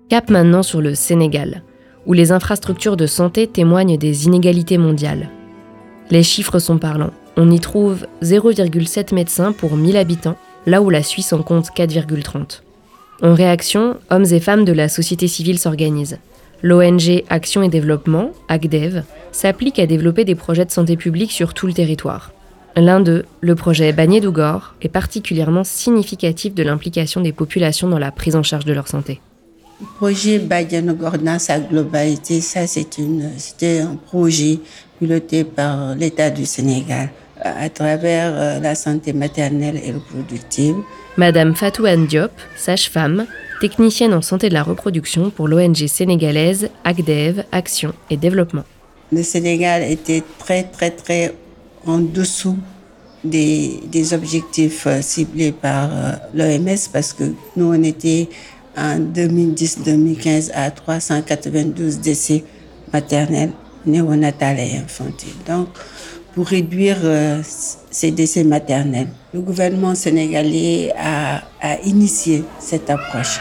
Cap 0.10 0.30
maintenant 0.30 0.63
sur 0.63 0.82
le 0.82 0.94
Sénégal, 0.94 1.63
où 2.06 2.13
les 2.13 2.32
infrastructures 2.32 2.96
de 2.96 3.08
santé 3.08 3.48
témoignent 3.48 3.98
des 3.98 4.25
inégalités 4.25 4.77
mondiales. 4.77 5.30
Les 6.10 6.24
chiffres 6.24 6.60
sont 6.60 6.77
parlants. 6.77 7.12
On 7.36 7.51
y 7.51 7.60
trouve 7.60 8.06
0,7 8.22 9.13
médecins 9.13 9.51
pour 9.51 9.75
1000 9.75 9.98
habitants 9.98 10.38
là 10.67 10.81
où 10.83 10.91
la 10.91 11.01
Suisse 11.01 11.33
en 11.33 11.41
compte 11.41 11.69
4,30. 11.75 12.62
En 13.24 13.33
réaction, 13.33 13.97
hommes 14.12 14.25
et 14.25 14.39
femmes 14.39 14.65
de 14.65 14.74
la 14.74 14.89
société 14.89 15.27
civile 15.27 15.57
s'organisent. 15.57 16.19
L'ONG 16.62 17.24
Action 17.29 17.63
et 17.63 17.69
Développement, 17.69 18.31
ACDEV, 18.50 19.03
s'applique 19.31 19.79
à 19.79 19.88
développer 19.88 20.25
des 20.25 20.36
projets 20.36 20.65
de 20.65 20.71
santé 20.71 20.97
publique 20.97 21.31
sur 21.31 21.53
tout 21.53 21.65
le 21.65 21.74
territoire. 21.74 22.31
L'un 22.75 23.00
d'eux, 23.00 23.25
le 23.41 23.55
projet 23.55 23.91
Bagné 23.93 24.19
d'Ougor, 24.21 24.75
est 24.81 24.89
particulièrement 24.89 25.63
significatif 25.63 26.53
de 26.53 26.63
l'implication 26.63 27.21
des 27.21 27.31
populations 27.31 27.88
dans 27.88 27.97
la 27.97 28.12
prise 28.12 28.36
en 28.36 28.43
charge 28.43 28.65
de 28.65 28.74
leur 28.74 28.88
santé. 28.88 29.19
Le 29.79 29.88
projet 29.97 30.39
Bagné-Ougor 30.39 31.19
dans 31.19 31.39
sa 31.39 31.59
globalité, 31.59 32.41
ça 32.41 32.67
c'était 32.67 33.79
un 33.79 33.95
projet 33.95 34.59
piloté 35.00 35.43
par 35.43 35.95
l'État 35.95 36.29
du 36.29 36.45
Sénégal 36.45 37.09
à 37.44 37.70
travers 37.70 38.34
euh, 38.34 38.60
la 38.60 38.75
santé 38.75 39.13
maternelle 39.13 39.79
et 39.84 39.91
reproductive. 39.91 40.75
Madame 41.17 41.56
Fatou 41.56 41.86
Diop, 42.08 42.32
sage-femme, 42.56 43.25
technicienne 43.62 44.13
en 44.13 44.22
santé 44.22 44.50
de 44.50 44.53
la 44.53 44.63
reproduction 44.63 45.29
pour 45.29 45.48
l'ONG 45.48 45.88
sénégalaise 45.88 46.70
ACDEV, 46.84 47.44
Action 47.51 47.94
et 48.10 48.17
Développement. 48.17 48.63
Le 49.12 49.24
Sénégal 49.24 49.84
était 49.84 50.24
très 50.38 50.63
très 50.63 50.91
très 50.91 51.34
en 51.86 52.00
dessous 52.00 52.58
des, 53.24 53.79
des 53.91 54.13
objectifs 54.13 54.86
euh, 54.88 55.01
ciblés 55.01 55.51
par 55.51 55.89
euh, 55.91 56.12
l'OMS 56.34 56.77
parce 56.91 57.13
que 57.13 57.24
nous 57.56 57.74
on 57.74 57.84
était 57.84 58.29
en 58.77 59.00
2010-2015 59.00 60.51
à 60.53 60.70
392 60.72 62.00
décès 62.00 62.44
maternels, 62.94 63.51
néonatales 63.86 64.60
et 64.60 64.77
infantiles. 64.77 65.29
Donc 65.48 65.70
pour 66.38 66.46
réduire 66.46 66.98
euh, 67.03 67.41
ces 67.89 68.12
décès 68.12 68.44
maternels. 68.44 69.08
Le 69.34 69.41
gouvernement 69.41 69.96
sénégalais 69.96 70.94
a, 70.96 71.41
initié 71.84 72.44
cette 72.60 72.91
approche. 72.91 73.39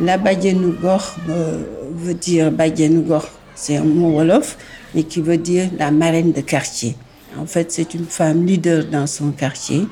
La 0.00 0.18
Badianougor 0.18 1.16
euh, 1.30 1.64
veut 1.92 2.14
dire 2.14 2.52
Badianougor, 2.52 3.26
c'est 3.56 3.78
un 3.78 3.82
mot 3.82 4.12
wolof, 4.12 4.56
mais 4.94 5.02
qui 5.02 5.20
veut 5.20 5.36
dire 5.36 5.68
la 5.76 5.90
marraine 5.90 6.30
de 6.30 6.42
quartier. 6.42 6.94
En 7.36 7.46
fait, 7.46 7.72
c'est 7.72 7.94
une 7.94 8.04
femme 8.04 8.46
leader 8.46 8.84
dans 8.84 9.08
son 9.08 9.32
quartier 9.32 9.88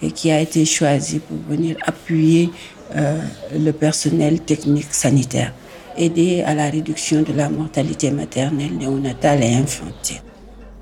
et 0.00 0.10
qui 0.10 0.30
a 0.30 0.40
été 0.40 0.64
choisie 0.64 1.18
pour 1.18 1.36
venir 1.50 1.76
appuyer 1.84 2.48
euh, 2.94 3.18
le 3.58 3.72
personnel 3.72 4.40
technique 4.40 4.92
sanitaire, 4.92 5.52
aider 5.96 6.42
à 6.42 6.54
la 6.54 6.70
réduction 6.70 7.22
de 7.22 7.32
la 7.32 7.48
mortalité 7.48 8.10
maternelle, 8.10 8.76
néonatale 8.78 9.42
et 9.42 9.54
infantile. 9.54 10.20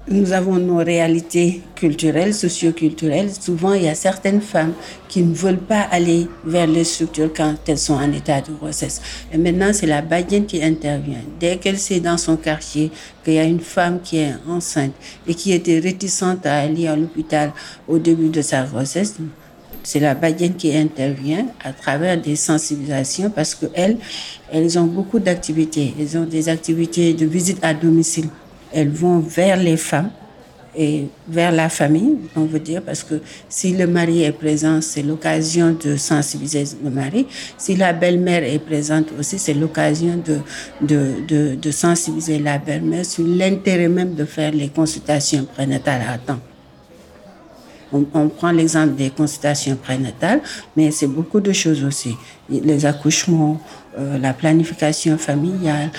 Nous 0.06 0.32
avons 0.32 0.56
nos 0.56 0.84
réalités 0.84 1.62
culturelles, 1.74 2.34
socioculturelles. 2.34 3.32
Souvent, 3.32 3.72
il 3.72 3.84
y 3.84 3.88
a 3.88 3.94
certaines 3.94 4.42
femmes 4.42 4.74
qui 5.08 5.22
ne 5.22 5.34
veulent 5.34 5.56
pas 5.56 5.80
aller 5.80 6.28
vers 6.44 6.66
les 6.66 6.84
structures 6.84 7.30
quand 7.34 7.54
elles 7.66 7.78
sont 7.78 7.94
en 7.94 8.12
état 8.12 8.42
de 8.42 8.52
grossesse. 8.52 9.00
Et 9.32 9.38
maintenant, 9.38 9.70
c'est 9.72 9.86
la 9.86 10.02
badienne 10.02 10.44
qui 10.44 10.62
intervient. 10.62 11.22
Dès 11.40 11.56
qu'elle 11.56 11.78
sait 11.78 12.00
dans 12.00 12.18
son 12.18 12.36
quartier 12.36 12.90
qu'il 13.24 13.32
y 13.32 13.38
a 13.38 13.44
une 13.44 13.60
femme 13.60 14.00
qui 14.02 14.18
est 14.18 14.34
enceinte 14.46 14.92
et 15.26 15.34
qui 15.34 15.52
était 15.52 15.78
réticente 15.78 16.44
à 16.44 16.58
aller 16.58 16.86
à 16.86 16.96
l'hôpital 16.96 17.54
au 17.88 17.98
début 17.98 18.28
de 18.28 18.42
sa 18.42 18.64
grossesse, 18.64 19.14
c'est 19.84 20.00
la 20.00 20.14
Badienne 20.14 20.54
qui 20.54 20.74
intervient 20.74 21.46
à 21.62 21.72
travers 21.72 22.20
des 22.20 22.36
sensibilisations 22.36 23.30
parce 23.30 23.54
qu'elles, 23.54 23.98
elles 24.50 24.78
ont 24.78 24.86
beaucoup 24.86 25.20
d'activités. 25.20 25.94
Elles 26.00 26.16
ont 26.18 26.24
des 26.24 26.48
activités 26.48 27.12
de 27.12 27.26
visite 27.26 27.58
à 27.62 27.74
domicile. 27.74 28.28
Elles 28.72 28.88
vont 28.90 29.20
vers 29.20 29.56
les 29.56 29.76
femmes 29.76 30.10
et 30.76 31.06
vers 31.28 31.52
la 31.52 31.68
famille, 31.68 32.16
on 32.34 32.46
veut 32.46 32.58
dire, 32.58 32.82
parce 32.82 33.04
que 33.04 33.20
si 33.48 33.74
le 33.74 33.86
mari 33.86 34.24
est 34.24 34.32
présent, 34.32 34.80
c'est 34.80 35.02
l'occasion 35.02 35.76
de 35.80 35.96
sensibiliser 35.96 36.64
le 36.82 36.90
mari. 36.90 37.26
Si 37.56 37.76
la 37.76 37.92
belle-mère 37.92 38.42
est 38.42 38.58
présente 38.58 39.06
aussi, 39.18 39.38
c'est 39.38 39.54
l'occasion 39.54 40.20
de, 40.24 40.38
de, 40.80 41.12
de, 41.28 41.54
de 41.54 41.70
sensibiliser 41.70 42.40
la 42.40 42.58
belle-mère 42.58 43.04
sur 43.04 43.24
l'intérêt 43.24 43.88
même 43.88 44.14
de 44.14 44.24
faire 44.24 44.50
les 44.50 44.68
consultations 44.68 45.44
prénatales 45.44 46.02
à 46.08 46.18
temps. 46.18 46.40
On, 47.94 48.28
prend 48.28 48.50
l'exemple 48.50 48.94
des 48.94 49.10
consultations 49.10 49.76
prénatales, 49.76 50.40
mais 50.76 50.90
c'est 50.90 51.06
beaucoup 51.06 51.38
de 51.38 51.52
choses 51.52 51.84
aussi. 51.84 52.16
Les 52.50 52.86
accouchements, 52.86 53.60
euh, 53.96 54.18
la 54.18 54.32
planification 54.32 55.16
familiale, 55.16 55.90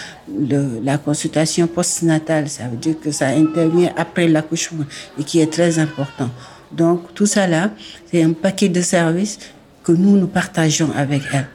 la 0.84 0.98
consultation 0.98 1.68
postnatale, 1.68 2.50
ça 2.50 2.64
veut 2.68 2.76
dire 2.76 2.96
que 3.00 3.12
ça 3.12 3.28
intervient 3.28 3.94
après 3.96 4.28
l'accouchement 4.28 4.84
et 5.18 5.24
qui 5.24 5.40
est 5.40 5.52
très 5.52 5.80
important. 5.80 6.30
Donc 6.74 7.14
tout 7.14 7.26
ça 7.26 7.48
là, 7.48 7.72
c'est 8.12 8.22
un 8.22 8.34
paquet 8.34 8.68
de 8.68 8.82
services 8.82 9.40
que 9.86 9.94
nous, 9.94 10.18
nous 10.18 10.28
partageons 10.28 10.92
avec 10.94 11.22
elles. 11.32 11.48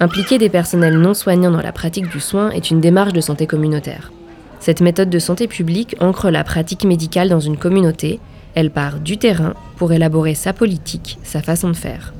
Impliquer 0.00 0.36
des 0.36 0.50
personnels 0.50 0.98
non 0.98 1.14
soignants 1.14 1.52
dans 1.52 1.62
la 1.62 1.72
pratique 1.72 2.10
du 2.10 2.20
soin 2.20 2.50
est 2.50 2.70
une 2.70 2.82
démarche 2.82 3.14
de 3.14 3.22
santé 3.22 3.46
communautaire. 3.46 4.12
Cette 4.60 4.82
méthode 4.82 5.08
de 5.08 5.18
santé 5.18 5.46
publique 5.46 5.96
ancre 6.00 6.30
la 6.30 6.44
pratique 6.44 6.84
médicale 6.84 7.28
dans 7.30 7.40
une 7.40 7.56
communauté 7.56 8.20
elle 8.54 8.70
part 8.70 9.00
du 9.00 9.18
terrain 9.18 9.54
pour 9.76 9.92
élaborer 9.92 10.34
sa 10.34 10.52
politique, 10.52 11.18
sa 11.22 11.42
façon 11.42 11.68
de 11.68 11.76
faire. 11.76 12.14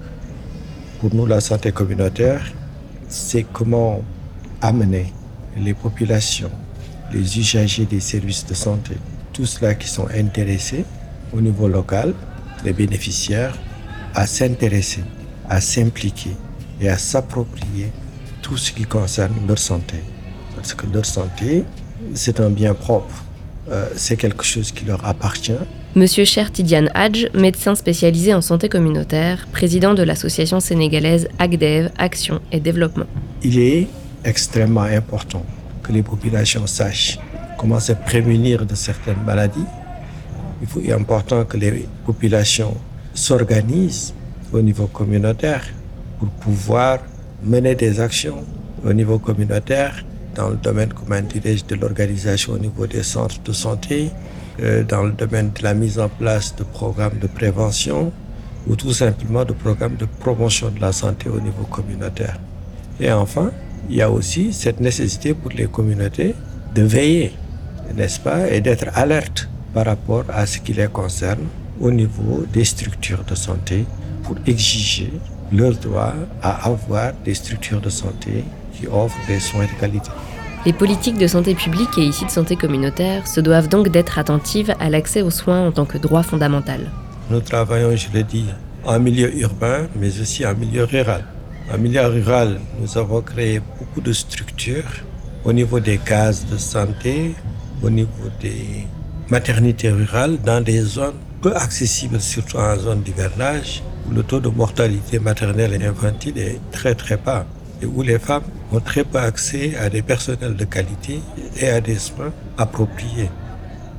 Pour 1.00 1.14
nous, 1.14 1.26
la 1.26 1.40
santé 1.40 1.72
communautaire, 1.72 2.42
c'est 3.08 3.44
comment 3.52 4.02
amener 4.60 5.12
les 5.56 5.74
populations, 5.74 6.50
les 7.12 7.38
usagers 7.38 7.84
des 7.84 8.00
services 8.00 8.46
de 8.46 8.54
santé, 8.54 8.96
tous 9.32 9.46
ceux 9.46 9.72
qui 9.74 9.88
sont 9.88 10.08
intéressés 10.08 10.84
au 11.32 11.40
niveau 11.40 11.68
local, 11.68 12.14
les 12.64 12.72
bénéficiaires, 12.72 13.56
à 14.14 14.26
s'intéresser, 14.26 15.04
à 15.48 15.60
s'impliquer 15.60 16.36
et 16.80 16.88
à 16.88 16.98
s'approprier 16.98 17.92
tout 18.42 18.56
ce 18.56 18.72
qui 18.72 18.84
concerne 18.84 19.34
leur 19.46 19.58
santé. 19.58 19.96
Parce 20.54 20.74
que 20.74 20.86
leur 20.92 21.04
santé, 21.04 21.64
c'est 22.14 22.40
un 22.40 22.50
bien 22.50 22.74
propre, 22.74 23.24
euh, 23.70 23.88
c'est 23.96 24.16
quelque 24.16 24.44
chose 24.44 24.72
qui 24.72 24.84
leur 24.84 25.04
appartient 25.04 25.52
Monsieur 25.96 26.24
Cher 26.24 26.50
Tidiane 26.50 26.90
Hadj, 26.92 27.28
médecin 27.34 27.76
spécialisé 27.76 28.34
en 28.34 28.40
santé 28.40 28.68
communautaire, 28.68 29.46
président 29.52 29.94
de 29.94 30.02
l'association 30.02 30.58
sénégalaise 30.58 31.28
ACDEV, 31.38 31.90
Action 31.98 32.40
et 32.50 32.58
Développement. 32.58 33.06
Il 33.44 33.60
est 33.60 33.86
extrêmement 34.24 34.80
important 34.80 35.46
que 35.84 35.92
les 35.92 36.02
populations 36.02 36.66
sachent 36.66 37.20
comment 37.58 37.78
se 37.78 37.92
prémunir 37.92 38.66
de 38.66 38.74
certaines 38.74 39.22
maladies. 39.24 39.66
Il 40.76 40.90
est 40.90 40.92
important 40.92 41.44
que 41.44 41.58
les 41.58 41.86
populations 42.04 42.76
s'organisent 43.14 44.14
au 44.52 44.60
niveau 44.62 44.88
communautaire 44.88 45.64
pour 46.18 46.28
pouvoir 46.28 46.98
mener 47.40 47.76
des 47.76 48.00
actions 48.00 48.44
au 48.84 48.92
niveau 48.92 49.20
communautaire 49.20 50.04
dans 50.34 50.48
le 50.48 50.56
domaine, 50.56 50.92
comment 50.92 51.20
de 51.20 51.74
l'organisation 51.76 52.54
au 52.54 52.58
niveau 52.58 52.88
des 52.88 53.04
centres 53.04 53.40
de 53.44 53.52
santé, 53.52 54.10
dans 54.88 55.02
le 55.02 55.12
domaine 55.12 55.50
de 55.52 55.62
la 55.62 55.74
mise 55.74 55.98
en 55.98 56.08
place 56.08 56.54
de 56.56 56.64
programmes 56.64 57.18
de 57.20 57.26
prévention 57.26 58.12
ou 58.66 58.76
tout 58.76 58.92
simplement 58.92 59.44
de 59.44 59.52
programmes 59.52 59.96
de 59.96 60.06
promotion 60.20 60.70
de 60.70 60.80
la 60.80 60.92
santé 60.92 61.28
au 61.28 61.40
niveau 61.40 61.64
communautaire. 61.64 62.38
Et 63.00 63.10
enfin, 63.12 63.50
il 63.90 63.96
y 63.96 64.02
a 64.02 64.10
aussi 64.10 64.52
cette 64.52 64.80
nécessité 64.80 65.34
pour 65.34 65.50
les 65.50 65.66
communautés 65.66 66.34
de 66.74 66.82
veiller, 66.82 67.32
n'est-ce 67.94 68.20
pas, 68.20 68.48
et 68.48 68.60
d'être 68.60 68.86
alerte 68.94 69.48
par 69.74 69.86
rapport 69.86 70.24
à 70.28 70.46
ce 70.46 70.58
qui 70.58 70.72
les 70.72 70.86
concerne 70.88 71.44
au 71.80 71.90
niveau 71.90 72.44
des 72.52 72.64
structures 72.64 73.24
de 73.24 73.34
santé 73.34 73.84
pour 74.22 74.36
exiger 74.46 75.12
leur 75.52 75.72
droit 75.74 76.14
à 76.42 76.66
avoir 76.66 77.12
des 77.24 77.34
structures 77.34 77.80
de 77.80 77.90
santé 77.90 78.44
qui 78.72 78.86
offrent 78.86 79.18
des 79.28 79.40
soins 79.40 79.64
de 79.66 79.80
qualité. 79.80 80.10
Les 80.66 80.72
politiques 80.72 81.18
de 81.18 81.26
santé 81.26 81.54
publique 81.54 81.98
et 81.98 82.04
ici 82.06 82.24
de 82.24 82.30
santé 82.30 82.56
communautaire 82.56 83.28
se 83.28 83.38
doivent 83.40 83.68
donc 83.68 83.88
d'être 83.90 84.18
attentives 84.18 84.74
à 84.80 84.88
l'accès 84.88 85.20
aux 85.20 85.30
soins 85.30 85.66
en 85.66 85.72
tant 85.72 85.84
que 85.84 85.98
droit 85.98 86.22
fondamental. 86.22 86.90
Nous 87.28 87.40
travaillons, 87.40 87.94
je 87.94 88.08
le 88.14 88.22
dis, 88.22 88.46
en 88.82 88.98
milieu 88.98 89.30
urbain, 89.36 89.88
mais 89.94 90.18
aussi 90.18 90.46
en 90.46 90.54
milieu 90.54 90.84
rural. 90.84 91.26
En 91.70 91.76
milieu 91.76 92.06
rural, 92.06 92.60
nous 92.80 92.96
avons 92.96 93.20
créé 93.20 93.60
beaucoup 93.78 94.00
de 94.00 94.14
structures 94.14 94.90
au 95.44 95.52
niveau 95.52 95.80
des 95.80 95.98
cases 95.98 96.46
de 96.46 96.56
santé, 96.56 97.34
au 97.82 97.90
niveau 97.90 98.30
des 98.40 98.86
maternités 99.28 99.90
rurales 99.90 100.38
dans 100.46 100.62
des 100.64 100.80
zones 100.80 101.20
peu 101.42 101.54
accessibles, 101.54 102.18
surtout 102.22 102.56
en 102.56 102.76
zone 102.78 103.02
d'hivernage, 103.02 103.82
où 104.08 104.14
le 104.14 104.22
taux 104.22 104.40
de 104.40 104.48
mortalité 104.48 105.18
maternelle 105.18 105.78
et 105.78 105.84
infantile 105.84 106.38
est 106.38 106.58
très 106.72 106.94
très 106.94 107.18
bas 107.18 107.44
où 107.84 108.02
les 108.02 108.18
femmes 108.18 108.44
ont 108.72 108.80
très 108.80 109.04
peu 109.04 109.18
accès 109.18 109.76
à 109.76 109.88
des 109.90 110.02
personnels 110.02 110.56
de 110.56 110.64
qualité 110.64 111.20
et 111.60 111.68
à 111.68 111.80
des 111.80 111.98
soins 111.98 112.32
appropriés. 112.58 113.30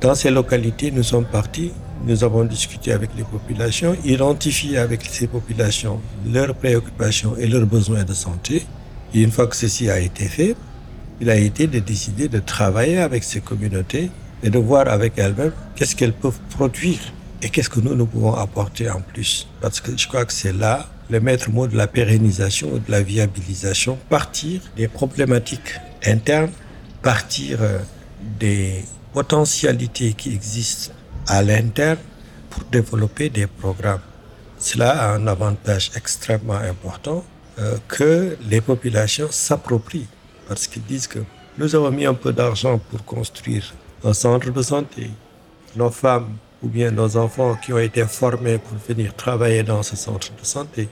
Dans 0.00 0.14
ces 0.14 0.30
localités, 0.30 0.90
nous 0.90 1.02
sommes 1.02 1.24
partis, 1.24 1.72
nous 2.04 2.22
avons 2.22 2.44
discuté 2.44 2.92
avec 2.92 3.10
les 3.16 3.24
populations, 3.24 3.96
identifié 4.04 4.78
avec 4.78 5.04
ces 5.04 5.26
populations 5.26 6.00
leurs 6.30 6.54
préoccupations 6.54 7.36
et 7.36 7.46
leurs 7.46 7.66
besoins 7.66 8.04
de 8.04 8.14
santé. 8.14 8.64
Et 9.14 9.22
une 9.22 9.30
fois 9.30 9.46
que 9.46 9.56
ceci 9.56 9.88
a 9.90 9.98
été 9.98 10.26
fait, 10.26 10.54
il 11.20 11.30
a 11.30 11.36
été 11.36 11.66
de 11.66 11.78
décider 11.78 12.28
de 12.28 12.38
travailler 12.38 12.98
avec 12.98 13.24
ces 13.24 13.40
communautés 13.40 14.10
et 14.42 14.50
de 14.50 14.58
voir 14.58 14.88
avec 14.88 15.14
elles-mêmes 15.16 15.52
qu'est-ce 15.74 15.96
qu'elles 15.96 16.12
peuvent 16.12 16.38
produire 16.50 17.00
et 17.42 17.48
qu'est-ce 17.48 17.70
que 17.70 17.80
nous, 17.80 17.94
nous 17.94 18.06
pouvons 18.06 18.34
apporter 18.34 18.90
en 18.90 19.00
plus. 19.00 19.48
Parce 19.60 19.80
que 19.80 19.96
je 19.96 20.06
crois 20.06 20.24
que 20.24 20.32
c'est 20.32 20.52
là 20.52 20.86
le 21.08 21.20
maître 21.20 21.50
mot 21.50 21.66
de 21.66 21.76
la 21.76 21.86
pérennisation 21.86 22.72
ou 22.72 22.78
de 22.78 22.90
la 22.90 23.02
viabilisation, 23.02 23.98
partir 24.08 24.60
des 24.76 24.88
problématiques 24.88 25.74
internes, 26.04 26.50
partir 27.02 27.62
euh, 27.62 27.78
des 28.38 28.84
potentialités 29.12 30.12
qui 30.14 30.34
existent 30.34 30.92
à 31.26 31.42
l'interne 31.42 31.98
pour 32.50 32.64
développer 32.64 33.28
des 33.28 33.46
programmes. 33.46 34.00
Cela 34.58 34.90
a 34.90 35.14
un 35.14 35.26
avantage 35.26 35.90
extrêmement 35.96 36.54
important 36.54 37.24
euh, 37.58 37.76
que 37.88 38.36
les 38.48 38.60
populations 38.60 39.28
s'approprient 39.30 40.08
parce 40.48 40.66
qu'ils 40.66 40.84
disent 40.84 41.06
que 41.06 41.20
nous 41.58 41.74
avons 41.74 41.90
mis 41.90 42.06
un 42.06 42.14
peu 42.14 42.32
d'argent 42.32 42.78
pour 42.78 43.04
construire 43.04 43.74
un 44.04 44.12
centre 44.12 44.50
de 44.50 44.62
santé. 44.62 45.10
Nos 45.74 45.90
femmes 45.90 46.36
ou 46.66 46.68
bien 46.68 46.90
nos 46.90 47.16
enfants 47.16 47.56
qui 47.62 47.72
ont 47.72 47.78
été 47.78 48.02
formés 48.04 48.58
pour 48.58 48.76
venir 48.88 49.14
travailler 49.14 49.62
dans 49.62 49.84
ce 49.84 49.94
centre 49.94 50.30
de 50.40 50.44
santé. 50.44 50.88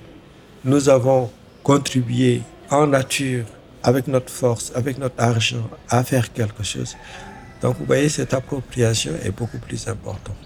Nous 0.64 0.88
avons 0.88 1.30
contribué 1.64 2.42
en 2.70 2.86
nature, 2.86 3.44
avec 3.82 4.06
notre 4.06 4.30
force, 4.30 4.70
avec 4.76 4.98
notre 4.98 5.16
argent, 5.18 5.68
à 5.90 6.04
faire 6.04 6.32
quelque 6.32 6.62
chose. 6.62 6.94
Donc 7.60 7.74
vous 7.78 7.86
voyez, 7.86 8.08
cette 8.08 8.34
appropriation 8.34 9.12
est 9.24 9.32
beaucoup 9.36 9.58
plus 9.58 9.88
importante. 9.88 10.36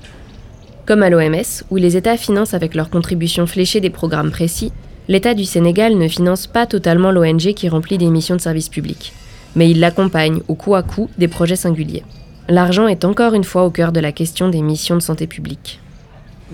Comme 0.86 1.02
à 1.02 1.10
l'OMS, 1.10 1.62
où 1.70 1.76
les 1.76 1.94
États 1.98 2.16
financent 2.16 2.54
avec 2.54 2.74
leurs 2.74 2.88
contributions 2.88 3.46
fléchées 3.46 3.80
des 3.80 3.90
programmes 3.90 4.30
précis, 4.30 4.72
l'État 5.08 5.34
du 5.34 5.44
Sénégal 5.44 5.98
ne 5.98 6.08
finance 6.08 6.46
pas 6.46 6.64
totalement 6.66 7.12
l'ONG 7.12 7.52
qui 7.52 7.68
remplit 7.68 7.98
des 7.98 8.08
missions 8.08 8.36
de 8.36 8.40
service 8.40 8.70
public, 8.70 9.12
mais 9.56 9.70
il 9.70 9.78
l'accompagne 9.80 10.40
au 10.48 10.54
coup 10.54 10.74
à 10.74 10.82
coup 10.82 11.10
des 11.18 11.28
projets 11.28 11.56
singuliers. 11.56 12.04
L'argent 12.50 12.88
est 12.88 13.04
encore 13.04 13.34
une 13.34 13.44
fois 13.44 13.64
au 13.66 13.70
cœur 13.70 13.92
de 13.92 14.00
la 14.00 14.11
question 14.11 14.48
des 14.48 14.62
missions 14.62 14.94
de 14.94 15.02
santé 15.02 15.26
publique. 15.26 15.80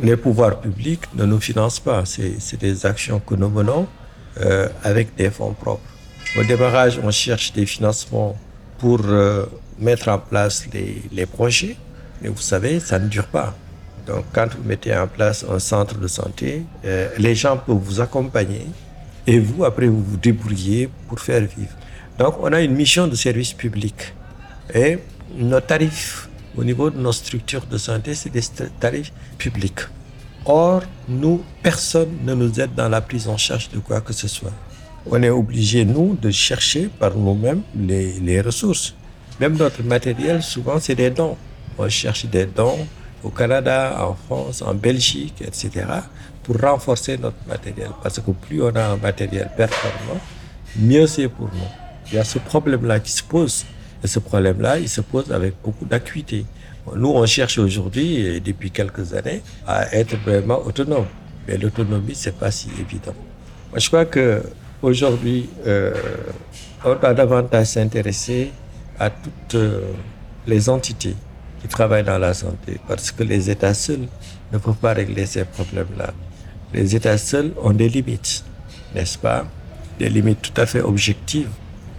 Les 0.02 0.16
pouvoirs 0.16 0.58
publics 0.60 1.02
ne 1.14 1.24
nous 1.24 1.38
financent 1.38 1.78
pas, 1.78 2.02
c'est 2.04 2.58
des 2.58 2.84
actions 2.84 3.20
que 3.20 3.36
nous 3.36 3.48
menons 3.48 3.86
euh, 4.40 4.68
avec 4.82 5.14
des 5.14 5.30
fonds 5.30 5.52
propres. 5.52 5.88
Au 6.36 6.42
démarrage, 6.42 6.98
on 7.00 7.12
cherche 7.12 7.52
des 7.52 7.64
financements 7.64 8.36
pour 8.78 9.02
euh, 9.04 9.46
mettre 9.78 10.08
en 10.08 10.18
place 10.18 10.66
les, 10.72 11.26
projets, 11.26 11.76
mais 12.20 12.28
vous 12.28 12.42
savez, 12.42 12.80
ça 12.80 12.98
ne 12.98 13.06
dure 13.06 13.28
pas. 13.28 13.54
Donc 14.08 14.24
quand 14.32 14.48
vous 14.52 14.68
mettez 14.68 14.96
en 14.96 15.06
place 15.06 15.46
un 15.48 15.60
centre 15.60 15.96
de 15.96 16.08
santé, 16.08 16.64
euh, 16.84 17.08
les 17.18 17.36
gens 17.36 17.56
peuvent 17.56 17.76
vous 17.76 18.00
accompagner 18.00 18.66
et 19.28 19.38
vous, 19.38 19.64
après, 19.64 19.86
vous 19.86 20.02
vous 20.02 20.16
débrouillez 20.16 20.90
pour 21.08 21.20
faire 21.20 21.42
vivre. 21.42 21.76
Donc 22.18 22.34
on 22.40 22.52
a 22.52 22.60
une 22.62 22.74
mission 22.74 23.06
de 23.06 23.14
service 23.14 23.52
public. 23.52 24.12
Et 24.74 24.98
nos 25.36 25.60
tarifs 25.60 26.28
au 26.56 26.64
niveau 26.64 26.90
de 26.90 26.98
nos 26.98 27.12
structures 27.12 27.66
de 27.66 27.78
santé, 27.78 28.14
c'est 28.14 28.30
des 28.30 28.42
tarifs 28.80 29.12
publics. 29.38 29.80
Or, 30.46 30.82
nous, 31.08 31.42
personne 31.62 32.18
ne 32.24 32.34
nous 32.34 32.60
aide 32.60 32.74
dans 32.74 32.88
la 32.88 33.00
prise 33.00 33.28
en 33.28 33.36
charge 33.36 33.70
de 33.70 33.78
quoi 33.78 34.00
que 34.00 34.12
ce 34.12 34.28
soit. 34.28 34.52
On 35.10 35.22
est 35.22 35.30
obligé, 35.30 35.84
nous, 35.84 36.16
de 36.20 36.30
chercher 36.30 36.88
par 36.98 37.14
nous-mêmes 37.16 37.62
les, 37.76 38.12
les, 38.20 38.40
ressources. 38.40 38.94
Même 39.40 39.56
notre 39.56 39.82
matériel, 39.82 40.42
souvent, 40.42 40.78
c'est 40.78 40.94
des 40.94 41.10
dons. 41.10 41.36
On 41.78 41.88
cherche 41.88 42.26
des 42.26 42.46
dons 42.46 42.86
au 43.22 43.30
Canada, 43.30 44.06
en 44.06 44.14
France, 44.14 44.62
en 44.62 44.74
Belgique, 44.74 45.42
etc., 45.42 45.86
pour 46.42 46.60
renforcer 46.60 47.16
notre 47.18 47.36
matériel. 47.48 47.90
Parce 48.02 48.20
que 48.20 48.30
plus 48.30 48.62
on 48.62 48.74
a 48.76 48.84
un 48.84 48.96
matériel 48.96 49.50
performant, 49.56 50.20
mieux 50.76 51.06
c'est 51.06 51.28
pour 51.28 51.46
nous. 51.46 51.70
Il 52.08 52.16
y 52.16 52.18
a 52.18 52.24
ce 52.24 52.38
problème-là 52.38 53.00
qui 53.00 53.12
se 53.12 53.22
pose. 53.22 53.64
Et 54.04 54.06
ce 54.06 54.18
problème-là, 54.18 54.78
il 54.78 54.88
se 54.88 55.00
pose 55.00 55.32
avec 55.32 55.54
beaucoup 55.64 55.86
d'acuité. 55.86 56.44
Nous, 56.94 57.08
on 57.08 57.24
cherche 57.24 57.56
aujourd'hui, 57.56 58.38
depuis 58.44 58.70
quelques 58.70 59.14
années, 59.14 59.40
à 59.66 59.94
être 59.96 60.16
vraiment 60.18 60.60
autonome. 60.64 61.06
Mais 61.48 61.56
l'autonomie, 61.56 62.14
c'est 62.14 62.36
pas 62.38 62.50
si 62.50 62.68
évident. 62.78 63.14
Moi, 63.70 63.78
je 63.78 63.88
crois 63.88 64.04
que 64.04 64.42
aujourd'hui, 64.82 65.48
euh, 65.66 65.94
on 66.84 66.94
doit 66.94 67.14
davantage 67.14 67.68
s'intéresser 67.68 68.52
à 69.00 69.08
toutes 69.08 69.54
euh, 69.54 69.80
les 70.46 70.68
entités 70.68 71.16
qui 71.62 71.68
travaillent 71.68 72.04
dans 72.04 72.18
la 72.18 72.34
santé, 72.34 72.78
parce 72.86 73.10
que 73.10 73.22
les 73.22 73.48
États 73.48 73.72
seuls 73.72 74.06
ne 74.52 74.58
peuvent 74.58 74.74
pas 74.74 74.92
régler 74.92 75.24
ces 75.24 75.46
problèmes-là. 75.46 76.12
Les 76.74 76.94
États 76.94 77.16
seuls 77.16 77.52
ont 77.62 77.70
des 77.72 77.88
limites, 77.88 78.44
n'est-ce 78.94 79.16
pas? 79.16 79.46
Des 79.98 80.10
limites 80.10 80.42
tout 80.42 80.60
à 80.60 80.66
fait 80.66 80.82
objectives 80.82 81.48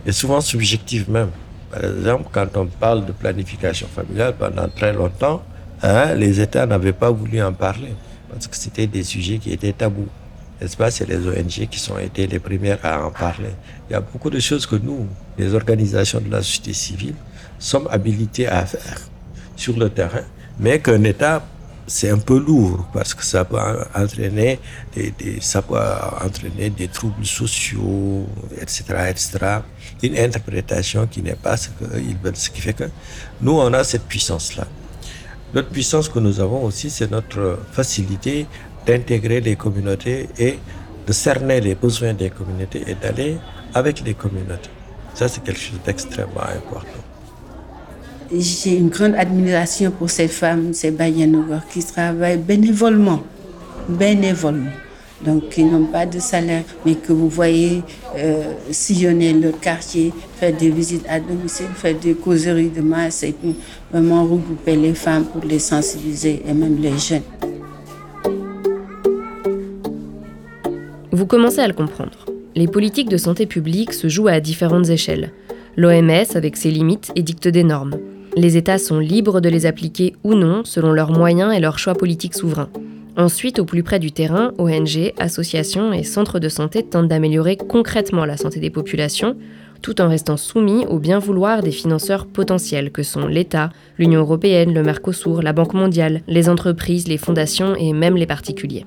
et 0.06 0.12
souvent 0.12 0.40
subjectives 0.40 1.10
même. 1.10 1.32
Par 1.76 1.84
exemple, 1.92 2.30
quand 2.32 2.56
on 2.56 2.68
parle 2.68 3.06
de 3.06 3.12
planification 3.12 3.88
familiale, 3.94 4.36
pendant 4.40 4.70
très 4.70 4.94
longtemps, 4.94 5.44
hein, 5.84 6.14
les 6.16 6.40
États 6.40 6.66
n'avaient 6.66 6.94
pas 6.94 7.12
voulu 7.12 7.42
en 7.42 7.52
parler 7.52 7.94
parce 8.32 8.48
que 8.48 8.56
c'était 8.56 8.88
des 8.88 9.04
sujets 9.04 9.40
qui 9.40 9.52
étaient 9.52 9.74
tabous. 9.74 10.08
N'est-ce 10.62 10.78
pas? 10.78 10.90
C'est 10.90 11.06
les 11.06 11.28
ONG 11.28 11.68
qui 11.70 11.80
sont 11.80 11.98
été 11.98 12.28
les 12.28 12.40
premières 12.40 12.80
à 12.84 13.06
en 13.06 13.12
parler. 13.12 13.50
Il 13.90 13.94
y 13.94 13.96
a 13.96 14.00
beaucoup 14.00 14.30
de 14.30 14.40
choses 14.40 14.66
que 14.66 14.78
nous, 14.78 15.06
les 15.38 15.54
organisations 15.54 16.22
de 16.22 16.32
la 16.32 16.42
société 16.42 16.72
civile, 16.72 17.16
sommes 17.60 17.90
habilités 17.92 18.48
à 18.48 18.66
faire 18.66 19.00
sur 19.58 19.78
le 19.78 19.90
terrain, 19.90 20.24
mais 20.58 20.80
qu'un 20.80 21.04
État 21.04 21.44
c'est 21.88 22.10
un 22.10 22.18
peu 22.18 22.40
lourd 22.40 22.86
parce 22.94 23.14
que 23.14 23.24
ça 23.24 23.46
peut 23.46 23.58
entraîner 23.94 24.60
des, 24.94 25.12
des, 25.12 25.40
ça 25.42 25.62
peut 25.62 25.78
entraîner 26.24 26.70
des 26.70 26.88
troubles 26.88 27.26
sociaux, 27.26 28.26
etc., 28.60 28.84
etc. 29.10 29.38
Une 30.02 30.18
interprétation 30.18 31.06
qui 31.08 31.22
n'est 31.22 31.36
pas 31.36 31.58
ce 31.58 31.70
qu'ils 31.70 32.18
veulent, 32.18 32.36
ce 32.36 32.50
qui 32.50 32.62
fait 32.62 32.74
que 32.74 32.86
nous 33.42 33.54
on 33.54 33.72
a 33.74 33.84
cette 33.84 34.04
puissance-là. 34.06 34.66
L'autre 35.54 35.70
puissance 35.70 36.10
que 36.10 36.20
nous 36.20 36.40
avons 36.40 36.64
aussi, 36.64 36.90
c'est 36.90 37.10
notre 37.10 37.60
facilité 37.72 38.46
d'intégrer 38.86 39.40
les 39.42 39.56
communautés 39.56 40.28
et 40.38 40.60
de 41.08 41.14
cerner 41.14 41.62
les 41.62 41.76
besoins 41.76 42.14
des 42.14 42.30
communautés 42.30 42.84
et 42.88 42.96
d'aller 42.96 43.38
avec 43.74 44.02
les 44.02 44.16
communautés. 44.16 44.70
Ça, 45.14 45.28
c'est 45.28 45.44
quelque 45.44 45.62
chose 45.62 45.80
d'extrêmement 45.86 46.42
important. 46.42 47.05
J'ai 48.38 48.78
une 48.78 48.90
grande 48.90 49.16
admiration 49.16 49.92
pour 49.92 50.10
ces 50.10 50.28
femmes, 50.28 50.74
ces 50.74 50.92
Bayanougars 50.92 51.66
qui 51.68 51.84
travaillent 51.84 52.38
bénévolement, 52.38 53.22
bénévolement. 53.88 54.72
Donc, 55.26 55.50
qui 55.50 55.64
n'ont 55.64 55.86
pas 55.86 56.06
de 56.06 56.20
salaire, 56.20 56.64
mais 56.86 56.96
que 56.96 57.14
vous 57.14 57.30
voyez 57.30 57.82
euh, 58.18 58.54
sillonner 58.72 59.32
le 59.32 59.52
quartier, 59.52 60.12
faire 60.38 60.56
des 60.56 60.70
visites 60.70 61.06
à 61.08 61.20
domicile, 61.22 61.68
faire 61.74 61.96
des 61.98 62.14
causeries 62.14 62.70
de 62.70 62.82
masse 62.82 63.24
et 63.24 63.32
puis 63.32 63.56
vraiment 63.92 64.24
regrouper 64.24 64.76
les 64.76 64.94
femmes 64.94 65.26
pour 65.26 65.44
les 65.46 65.60
sensibiliser 65.60 66.44
et 66.46 66.54
même 66.54 66.78
les 66.82 66.98
jeunes. 66.98 67.22
Vous 71.12 71.26
commencez 71.26 71.60
à 71.60 71.68
le 71.68 71.74
comprendre. 71.74 72.26
Les 72.54 72.68
politiques 72.68 73.10
de 73.10 73.18
santé 73.18 73.46
publique 73.46 73.94
se 73.94 74.10
jouent 74.10 74.28
à 74.28 74.42
différentes 74.42 74.90
échelles. 74.90 75.32
L'OMS, 75.78 76.26
avec 76.36 76.58
ses 76.58 76.72
limites, 76.72 77.12
édicte 77.16 77.48
des 77.48 77.64
normes. 77.64 77.98
Les 78.38 78.58
États 78.58 78.78
sont 78.78 79.00
libres 79.00 79.40
de 79.40 79.48
les 79.48 79.66
appliquer 79.66 80.14
ou 80.26 80.34
non 80.34 80.66
selon 80.66 80.92
leurs 80.92 81.12
moyens 81.12 81.56
et 81.56 81.62
leurs 81.62 81.80
choix 81.80 81.96
politiques 81.96 82.36
souverains. 82.36 82.70
Ensuite, 83.16 83.60
au 83.60 83.66
plus 83.66 83.82
près 83.82 83.98
du 83.98 84.12
terrain, 84.12 84.52
ONG, 84.58 85.14
associations 85.18 85.94
et 85.94 86.04
centres 86.04 86.40
de 86.40 86.50
santé 86.50 86.84
tentent 86.84 87.08
d'améliorer 87.08 87.56
concrètement 87.56 88.26
la 88.26 88.36
santé 88.36 88.60
des 88.60 88.70
populations, 88.70 89.38
tout 89.82 90.02
en 90.02 90.10
restant 90.10 90.36
soumis 90.36 90.86
au 90.88 91.00
bien 91.00 91.20
vouloir 91.20 91.64
des 91.64 91.72
financeurs 91.72 92.26
potentiels 92.26 92.92
que 92.92 93.04
sont 93.04 93.28
l'État, 93.28 93.70
l'Union 93.98 94.20
européenne, 94.20 94.74
le 94.74 94.84
Mercosur, 94.84 95.42
la 95.42 95.54
Banque 95.54 95.74
mondiale, 95.74 96.22
les 96.28 96.50
entreprises, 96.50 97.08
les 97.08 97.18
fondations 97.18 97.76
et 97.76 97.94
même 97.94 98.18
les 98.18 98.26
particuliers. 98.26 98.84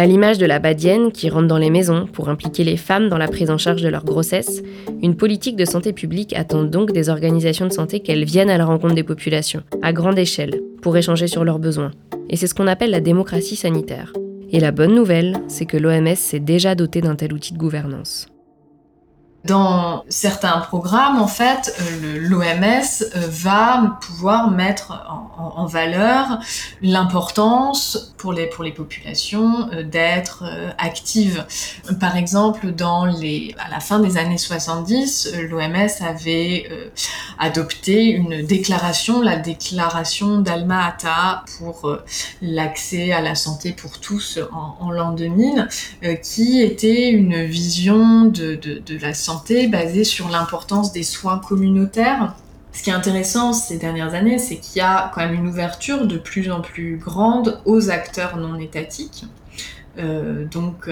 À 0.00 0.06
l'image 0.06 0.38
de 0.38 0.46
la 0.46 0.60
badienne 0.60 1.12
qui 1.12 1.28
rentre 1.28 1.46
dans 1.46 1.58
les 1.58 1.68
maisons 1.68 2.06
pour 2.10 2.30
impliquer 2.30 2.64
les 2.64 2.78
femmes 2.78 3.10
dans 3.10 3.18
la 3.18 3.28
prise 3.28 3.50
en 3.50 3.58
charge 3.58 3.82
de 3.82 3.88
leur 3.90 4.02
grossesse, 4.02 4.62
une 5.02 5.14
politique 5.14 5.56
de 5.56 5.66
santé 5.66 5.92
publique 5.92 6.32
attend 6.34 6.64
donc 6.64 6.92
des 6.92 7.10
organisations 7.10 7.66
de 7.66 7.72
santé 7.74 8.00
qu'elles 8.00 8.24
viennent 8.24 8.48
à 8.48 8.56
la 8.56 8.64
rencontre 8.64 8.94
des 8.94 9.02
populations, 9.02 9.62
à 9.82 9.92
grande 9.92 10.18
échelle, 10.18 10.62
pour 10.80 10.96
échanger 10.96 11.26
sur 11.26 11.44
leurs 11.44 11.58
besoins. 11.58 11.90
Et 12.30 12.36
c'est 12.36 12.46
ce 12.46 12.54
qu'on 12.54 12.66
appelle 12.66 12.92
la 12.92 13.02
démocratie 13.02 13.56
sanitaire. 13.56 14.14
Et 14.50 14.58
la 14.58 14.72
bonne 14.72 14.94
nouvelle, 14.94 15.36
c'est 15.48 15.66
que 15.66 15.76
l'OMS 15.76 16.16
s'est 16.16 16.40
déjà 16.40 16.74
dotée 16.74 17.02
d'un 17.02 17.14
tel 17.14 17.34
outil 17.34 17.52
de 17.52 17.58
gouvernance. 17.58 18.29
Dans 19.46 20.04
certains 20.10 20.58
programmes, 20.58 21.18
en 21.18 21.26
fait, 21.26 21.74
euh, 21.80 22.18
l'OMS 22.20 22.42
euh, 22.42 23.26
va 23.26 23.98
pouvoir 24.02 24.50
mettre 24.50 24.92
en, 25.38 25.64
valeur 25.64 26.40
l'importance 26.82 28.12
pour 28.18 28.32
les, 28.32 28.46
pour 28.46 28.64
les 28.64 28.72
populations 28.72 29.70
euh, 29.72 29.82
d'être 29.82 30.44
actives. 30.78 31.46
Par 32.00 32.16
exemple, 32.16 32.66
à 32.66 33.70
la 33.70 33.80
fin 33.80 34.00
des 34.00 34.18
années 34.18 34.38
70, 34.38 35.32
l'OMS 35.48 35.88
avait 36.00 36.68
adopté 37.38 38.04
une 38.06 38.44
déclaration, 38.44 39.22
la 39.22 39.36
déclaration 39.36 40.38
d'Alma-Ata 40.38 41.44
pour 41.58 41.98
l'accès 42.42 43.12
à 43.12 43.20
la 43.20 43.34
santé 43.34 43.72
pour 43.72 44.00
tous 44.00 44.38
en, 44.52 44.76
en 44.80 44.90
l'an 44.90 45.12
2000, 45.12 45.68
qui 46.22 46.60
était 46.60 47.10
une 47.10 47.44
vision 47.44 48.24
de, 48.24 48.54
de, 48.56 48.82
de 48.84 48.98
la 48.98 49.14
santé 49.14 49.29
basée 49.68 50.04
sur 50.04 50.28
l'importance 50.28 50.92
des 50.92 51.02
soins 51.02 51.38
communautaires. 51.38 52.34
Ce 52.72 52.82
qui 52.82 52.90
est 52.90 52.92
intéressant 52.92 53.52
ces 53.52 53.78
dernières 53.78 54.14
années, 54.14 54.38
c'est 54.38 54.56
qu'il 54.56 54.78
y 54.78 54.84
a 54.84 55.10
quand 55.14 55.20
même 55.20 55.34
une 55.34 55.48
ouverture 55.48 56.06
de 56.06 56.18
plus 56.18 56.50
en 56.50 56.60
plus 56.60 56.96
grande 56.96 57.60
aux 57.64 57.90
acteurs 57.90 58.36
non 58.36 58.58
étatiques. 58.58 59.24
Euh, 60.00 60.44
donc 60.44 60.90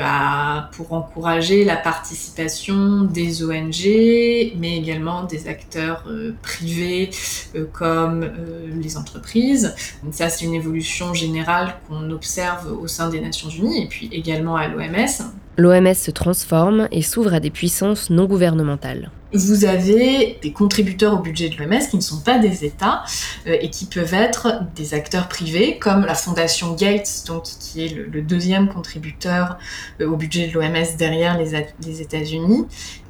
pour 0.73 0.93
encourager 0.93 1.65
la 1.65 1.77
participation 1.77 3.03
des 3.03 3.43
ONG, 3.43 4.53
mais 4.59 4.77
également 4.77 5.25
des 5.25 5.49
acteurs 5.49 6.05
euh, 6.09 6.35
privés 6.43 7.11
euh, 7.55 7.67
comme 7.73 8.29
les 8.75 8.97
entreprises. 8.97 9.75
Donc 10.03 10.15
ça, 10.15 10.29
c'est 10.29 10.45
une 10.45 10.55
évolution 10.55 11.15
générale 11.15 11.77
qu'on 11.89 12.11
observe 12.11 12.73
au 12.73 12.87
sein 12.87 13.09
des 13.09 13.21
Nations 13.21 13.49
Unies 13.49 13.85
et 13.85 13.87
puis 13.87 14.09
également 14.13 14.57
à 14.57 14.69
l'OMS. 14.69 15.33
L'OMS 15.57 15.95
se 15.95 16.11
transforme 16.11 16.89
et 16.93 17.03
s'ouvre 17.03 17.35
à 17.35 17.41
des 17.41 17.51
puissances 17.51 18.11
non 18.11 18.27
gouvernementales. 18.27 19.11
Vous 19.33 19.67
avez 19.67 20.39
des 20.41 20.53
contributeurs 20.53 21.13
au 21.13 21.19
budget 21.19 21.51
de 21.51 21.57
l'OMS 21.57 21.87
qui 21.91 21.97
ne 21.97 22.03
sont 22.03 22.21
pas 22.21 22.39
des 22.39 22.65
États 22.65 23.05
euh, 23.47 23.59
et 23.61 23.69
qui 23.69 23.85
peuvent 23.85 24.15
être 24.15 24.63
des 24.75 24.95
acteurs 24.95 25.29
privés, 25.29 25.79
comme 25.79 26.07
la 26.07 26.15
fondation 26.15 26.75
Gates, 26.75 27.25
donc, 27.27 27.45
qui 27.45 27.85
est 27.85 27.89
le, 27.89 28.23
deuxième 28.23 28.69
contributeur 28.69 29.59
euh, 30.01 30.09
au 30.09 30.17
budget 30.17 30.49
de 30.49 30.55
l'OMS 30.55 30.97
derrière 30.97 31.37
les, 31.37 31.67
les 31.85 32.01
États-Unis, 32.01 32.67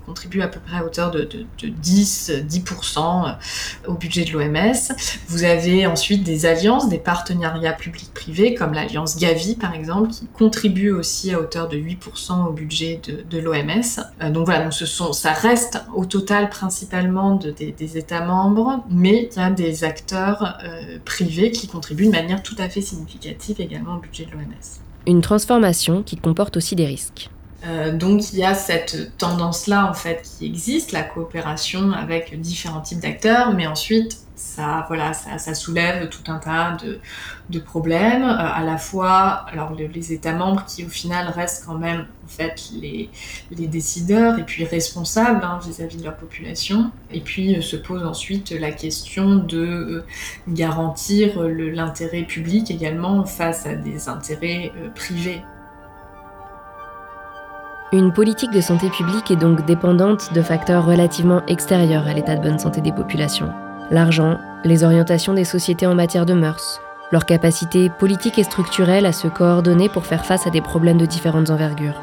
contribue 0.08 0.40
à 0.40 0.48
peu 0.48 0.58
près 0.58 0.78
à 0.78 0.84
hauteur 0.84 1.10
de, 1.10 1.28
10, 1.62 2.32
10% 2.48 2.98
euh, 2.98 3.32
au 3.86 3.92
budget 3.92 4.24
de 4.24 4.32
l'OMS. 4.32 4.94
Vous 5.28 5.44
avez 5.44 5.86
ensuite 5.86 6.24
des 6.24 6.46
alliances, 6.46 6.88
des 6.88 6.98
partenariats 6.98 7.74
publics-privés, 7.74 8.54
comme 8.54 8.72
l'alliance 8.72 9.18
Gavi 9.18 9.54
par 9.54 9.74
exemple, 9.74 10.08
qui 10.08 10.26
contribue 10.26 10.90
aussi 10.90 11.34
à 11.34 11.40
hauteur 11.40 11.68
de 11.68 11.76
8% 11.76 12.46
au 12.46 12.52
budget 12.52 13.00
de, 13.30 13.38
l'OMS. 13.38 14.00
Euh, 14.22 14.30
donc 14.30 14.46
voilà, 14.46 14.64
donc 14.64 14.72
ça 14.72 15.32
reste 15.32 15.82
au 15.94 16.06
total 16.06 16.48
principalement 16.48 17.34
des, 17.34 17.98
États 17.98 18.24
membres, 18.24 18.84
mais 18.90 19.28
il 19.30 19.38
y 19.38 19.40
a 19.40 19.50
des 19.50 19.84
acteurs 19.84 20.58
euh, 20.64 20.98
privés 21.04 21.50
qui 21.50 21.68
contribuent 21.68 22.06
de 22.06 22.12
manière 22.12 22.42
tout 22.42 22.56
à 22.58 22.68
fait 22.68 22.80
significative 22.80 23.60
également 23.60 23.96
au 23.96 24.00
budget 24.00 24.24
de 24.24 24.32
l'OMS. 24.32 24.44
Une 25.06 25.20
transformation 25.20 26.02
qui 26.02 26.16
comporte 26.16 26.56
aussi 26.56 26.76
des 26.76 26.86
risques. 26.86 27.30
Euh, 27.66 27.96
donc 27.96 28.32
il 28.32 28.38
y 28.38 28.44
a 28.44 28.54
cette 28.54 29.16
tendance-là 29.18 29.90
en 29.90 29.94
fait 29.94 30.22
qui 30.22 30.46
existe, 30.46 30.92
la 30.92 31.02
coopération 31.02 31.92
avec 31.92 32.40
différents 32.40 32.80
types 32.80 33.00
d'acteurs, 33.00 33.52
mais 33.52 33.66
ensuite 33.66 34.18
ça, 34.36 34.84
voilà, 34.86 35.12
ça, 35.14 35.52
soulève 35.52 36.08
tout 36.08 36.30
un 36.30 36.38
tas 36.38 36.76
de, 37.50 37.58
problèmes, 37.58 38.22
euh, 38.22 38.36
à 38.38 38.62
la 38.62 38.78
fois 38.78 39.44
alors 39.50 39.74
les, 39.74 40.12
États 40.12 40.34
membres 40.34 40.64
qui 40.66 40.84
au 40.84 40.88
final 40.88 41.26
restent 41.26 41.64
quand 41.66 41.76
même 41.76 42.06
en 42.24 42.28
fait 42.28 42.70
les, 42.80 43.10
décideurs 43.50 44.38
et 44.38 44.44
puis 44.44 44.64
responsables 44.64 45.44
hein, 45.44 45.58
vis-à-vis 45.66 45.96
de 45.96 46.04
leur 46.04 46.16
population, 46.16 46.92
et 47.10 47.20
puis 47.20 47.56
euh, 47.56 47.60
se 47.60 47.74
pose 47.74 48.04
ensuite 48.04 48.52
la 48.52 48.70
question 48.70 49.34
de 49.34 50.04
garantir 50.46 51.42
l'intérêt 51.42 52.22
public 52.22 52.70
également 52.70 53.24
face 53.24 53.66
à 53.66 53.74
des 53.74 54.08
intérêts 54.08 54.70
privés. 54.94 55.42
Une 57.90 58.12
politique 58.12 58.50
de 58.50 58.60
santé 58.60 58.90
publique 58.90 59.30
est 59.30 59.36
donc 59.36 59.64
dépendante 59.64 60.34
de 60.34 60.42
facteurs 60.42 60.84
relativement 60.84 61.40
extérieurs 61.46 62.06
à 62.06 62.12
l'état 62.12 62.36
de 62.36 62.42
bonne 62.42 62.58
santé 62.58 62.82
des 62.82 62.92
populations. 62.92 63.50
L'argent, 63.90 64.38
les 64.62 64.84
orientations 64.84 65.32
des 65.32 65.44
sociétés 65.44 65.86
en 65.86 65.94
matière 65.94 66.26
de 66.26 66.34
mœurs, 66.34 66.82
leur 67.12 67.24
capacité 67.24 67.88
politique 67.88 68.38
et 68.38 68.44
structurelle 68.44 69.06
à 69.06 69.12
se 69.12 69.26
coordonner 69.26 69.88
pour 69.88 70.04
faire 70.04 70.26
face 70.26 70.46
à 70.46 70.50
des 70.50 70.60
problèmes 70.60 70.98
de 70.98 71.06
différentes 71.06 71.48
envergures. 71.48 72.02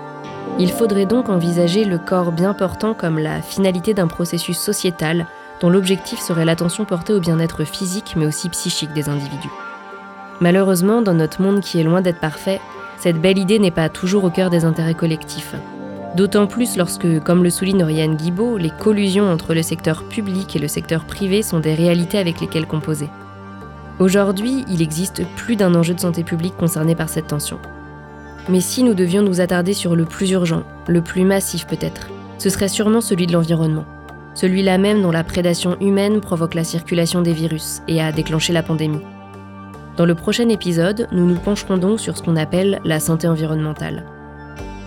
Il 0.58 0.72
faudrait 0.72 1.06
donc 1.06 1.30
envisager 1.30 1.86
le 1.86 2.00
corps 2.00 2.32
bien 2.32 2.56
portant 2.56 2.96
comme 2.96 3.20
la 3.20 3.44
finalité 3.44 3.94
d'un 3.94 4.08
processus 4.08 4.58
sociétal 4.58 5.28
dont 5.62 5.70
l'objectif 5.70 6.20
serait 6.20 6.46
l'attention 6.46 6.86
portée 6.86 7.14
au 7.14 7.20
bien-être 7.20 7.64
physique 7.64 8.16
mais 8.18 8.26
aussi 8.26 8.50
psychique 8.50 8.94
des 8.94 9.08
individus. 9.08 9.52
Malheureusement, 10.40 11.04
dans 11.04 11.14
notre 11.14 11.44
monde 11.44 11.62
qui 11.62 11.80
est 11.80 11.84
loin 11.84 12.02
d'être 12.02 12.20
parfait, 12.20 12.60
cette 12.98 13.22
belle 13.22 13.38
idée 13.38 13.60
n'est 13.60 13.70
pas 13.70 13.90
toujours 13.90 14.24
au 14.24 14.32
cœur 14.32 14.50
des 14.50 14.66
intérêts 14.66 14.96
collectifs. 14.96 15.54
D'autant 16.16 16.48
plus 16.48 16.78
lorsque, 16.78 17.20
comme 17.24 17.44
le 17.44 17.50
souligne 17.50 17.84
Oriane 17.84 18.16
Guibault, 18.16 18.58
les 18.58 18.70
collusions 18.70 19.30
entre 19.30 19.54
le 19.54 19.62
secteur 19.62 20.04
public 20.04 20.56
et 20.56 20.60
le 20.60 20.70
secteur 20.70 21.04
privé 21.04 21.42
sont 21.42 21.60
des 21.60 21.74
réalités 21.74 22.18
avec 22.18 22.40
lesquelles 22.40 22.68
composer. 22.68 23.10
Aujourd'hui, 24.00 24.64
il 24.70 24.82
existe 24.82 25.26
plus 25.36 25.58
d'un 25.58 25.76
enjeu 25.76 25.94
de 25.94 26.00
santé 26.00 26.24
publique 26.24 26.56
concerné 26.56 26.96
par 26.96 27.10
cette 27.10 27.28
tension. 27.28 27.60
Mais 28.48 28.62
si 28.62 28.84
nous 28.84 28.94
devions 28.94 29.24
nous 29.24 29.42
attarder 29.42 29.74
sur 29.74 29.96
le 29.96 30.06
plus 30.06 30.32
urgent, 30.32 30.64
le 30.88 31.02
plus 31.02 31.26
massif 31.26 31.68
peut-être, 31.68 32.08
ce 32.38 32.50
serait 32.50 32.70
sûrement 32.70 33.02
celui 33.02 33.28
de 33.28 33.34
l'environnement. 33.34 33.86
Celui-là 34.36 34.78
même 34.78 35.02
dont 35.02 35.12
la 35.12 35.24
prédation 35.26 35.76
humaine 35.82 36.22
provoque 36.22 36.54
la 36.54 36.64
circulation 36.64 37.24
des 37.24 37.34
virus 37.34 37.82
et 37.90 38.02
a 38.02 38.14
déclenché 38.14 38.54
la 38.54 38.64
pandémie. 38.64 39.02
Dans 39.98 40.06
le 40.06 40.16
prochain 40.16 40.48
épisode, 40.48 41.10
nous 41.12 41.26
nous 41.26 41.40
pencherons 41.40 41.78
donc 41.78 42.00
sur 42.00 42.18
ce 42.18 42.24
qu'on 42.24 42.36
appelle 42.38 42.80
la 42.86 43.02
santé 43.02 43.28
environnementale. 43.28 44.06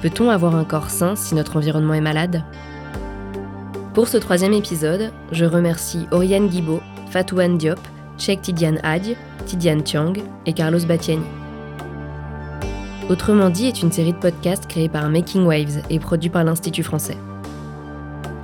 Peut-on 0.01 0.31
avoir 0.31 0.55
un 0.55 0.63
corps 0.63 0.91
sain 0.91 1.17
si 1.17 1.35
notre 1.35 1.57
environnement 1.57 1.95
est 1.95 2.01
malade 2.01 2.45
Pour 3.95 4.07
ce 4.07 4.17
troisième 4.17 4.53
épisode, 4.53 5.11
je 5.33 5.45
remercie 5.45 6.07
Oriane 6.13 6.47
Guibault, 6.47 6.83
Fatouane 7.11 7.59
Diop, 7.59 7.81
Cheikh 8.17 8.41
Tidiane 8.43 8.79
Hadj, 8.85 9.17
Tidiane 9.47 9.83
Tiang 9.83 10.13
et 10.47 10.53
Carlos 10.53 10.85
Batiani. 10.87 11.25
Autrement 13.11 13.51
dit 13.51 13.67
est 13.67 13.83
une 13.83 13.91
série 13.91 14.13
de 14.13 14.19
podcasts 14.19 14.69
créés 14.69 14.89
par 14.89 15.09
Making 15.09 15.45
Waves 15.45 15.83
et 15.91 15.99
produit 15.99 16.31
par 16.31 16.45
l'Institut 16.45 16.85
français. 16.85 17.17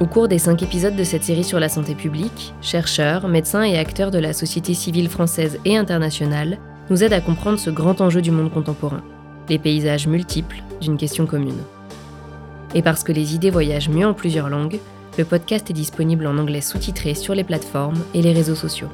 Au 0.01 0.07
cours 0.07 0.27
des 0.27 0.41
cinq 0.41 0.61
épisodes 0.65 0.97
de 0.97 1.05
cette 1.05 1.23
série 1.23 1.45
sur 1.45 1.61
la 1.61 1.69
santé 1.69 1.95
publique, 1.95 2.53
chercheurs, 2.63 3.29
médecins 3.29 3.63
et 3.63 3.79
acteurs 3.79 4.11
de 4.11 4.19
la 4.19 4.33
société 4.33 4.75
civile 4.75 5.09
française 5.09 5.61
et 5.65 5.77
internationale 5.77 6.59
nous 6.91 7.05
aident 7.05 7.13
à 7.13 7.21
comprendre 7.21 7.61
ce 7.61 7.71
grand 7.71 8.01
enjeu 8.01 8.23
du 8.23 8.33
monde 8.33 8.51
contemporain 8.51 9.03
les 9.49 9.59
paysages 9.59 10.07
multiples 10.07 10.63
d'une 10.81 10.97
question 10.97 11.27
commune. 11.27 11.63
Et 12.75 12.83
parce 12.83 13.05
que 13.05 13.13
les 13.13 13.35
idées 13.35 13.51
voyagent 13.51 13.89
mieux 13.89 14.07
en 14.07 14.15
plusieurs 14.15 14.49
langues, 14.49 14.81
le 15.17 15.25
podcast 15.25 15.71
est 15.71 15.75
disponible 15.75 16.27
en 16.27 16.39
anglais 16.39 16.61
sous-titré 16.61 17.15
sur 17.15 17.35
les 17.35 17.45
plateformes 17.45 18.03
et 18.15 18.23
les 18.23 18.33
réseaux 18.33 18.57
sociaux. 18.57 18.89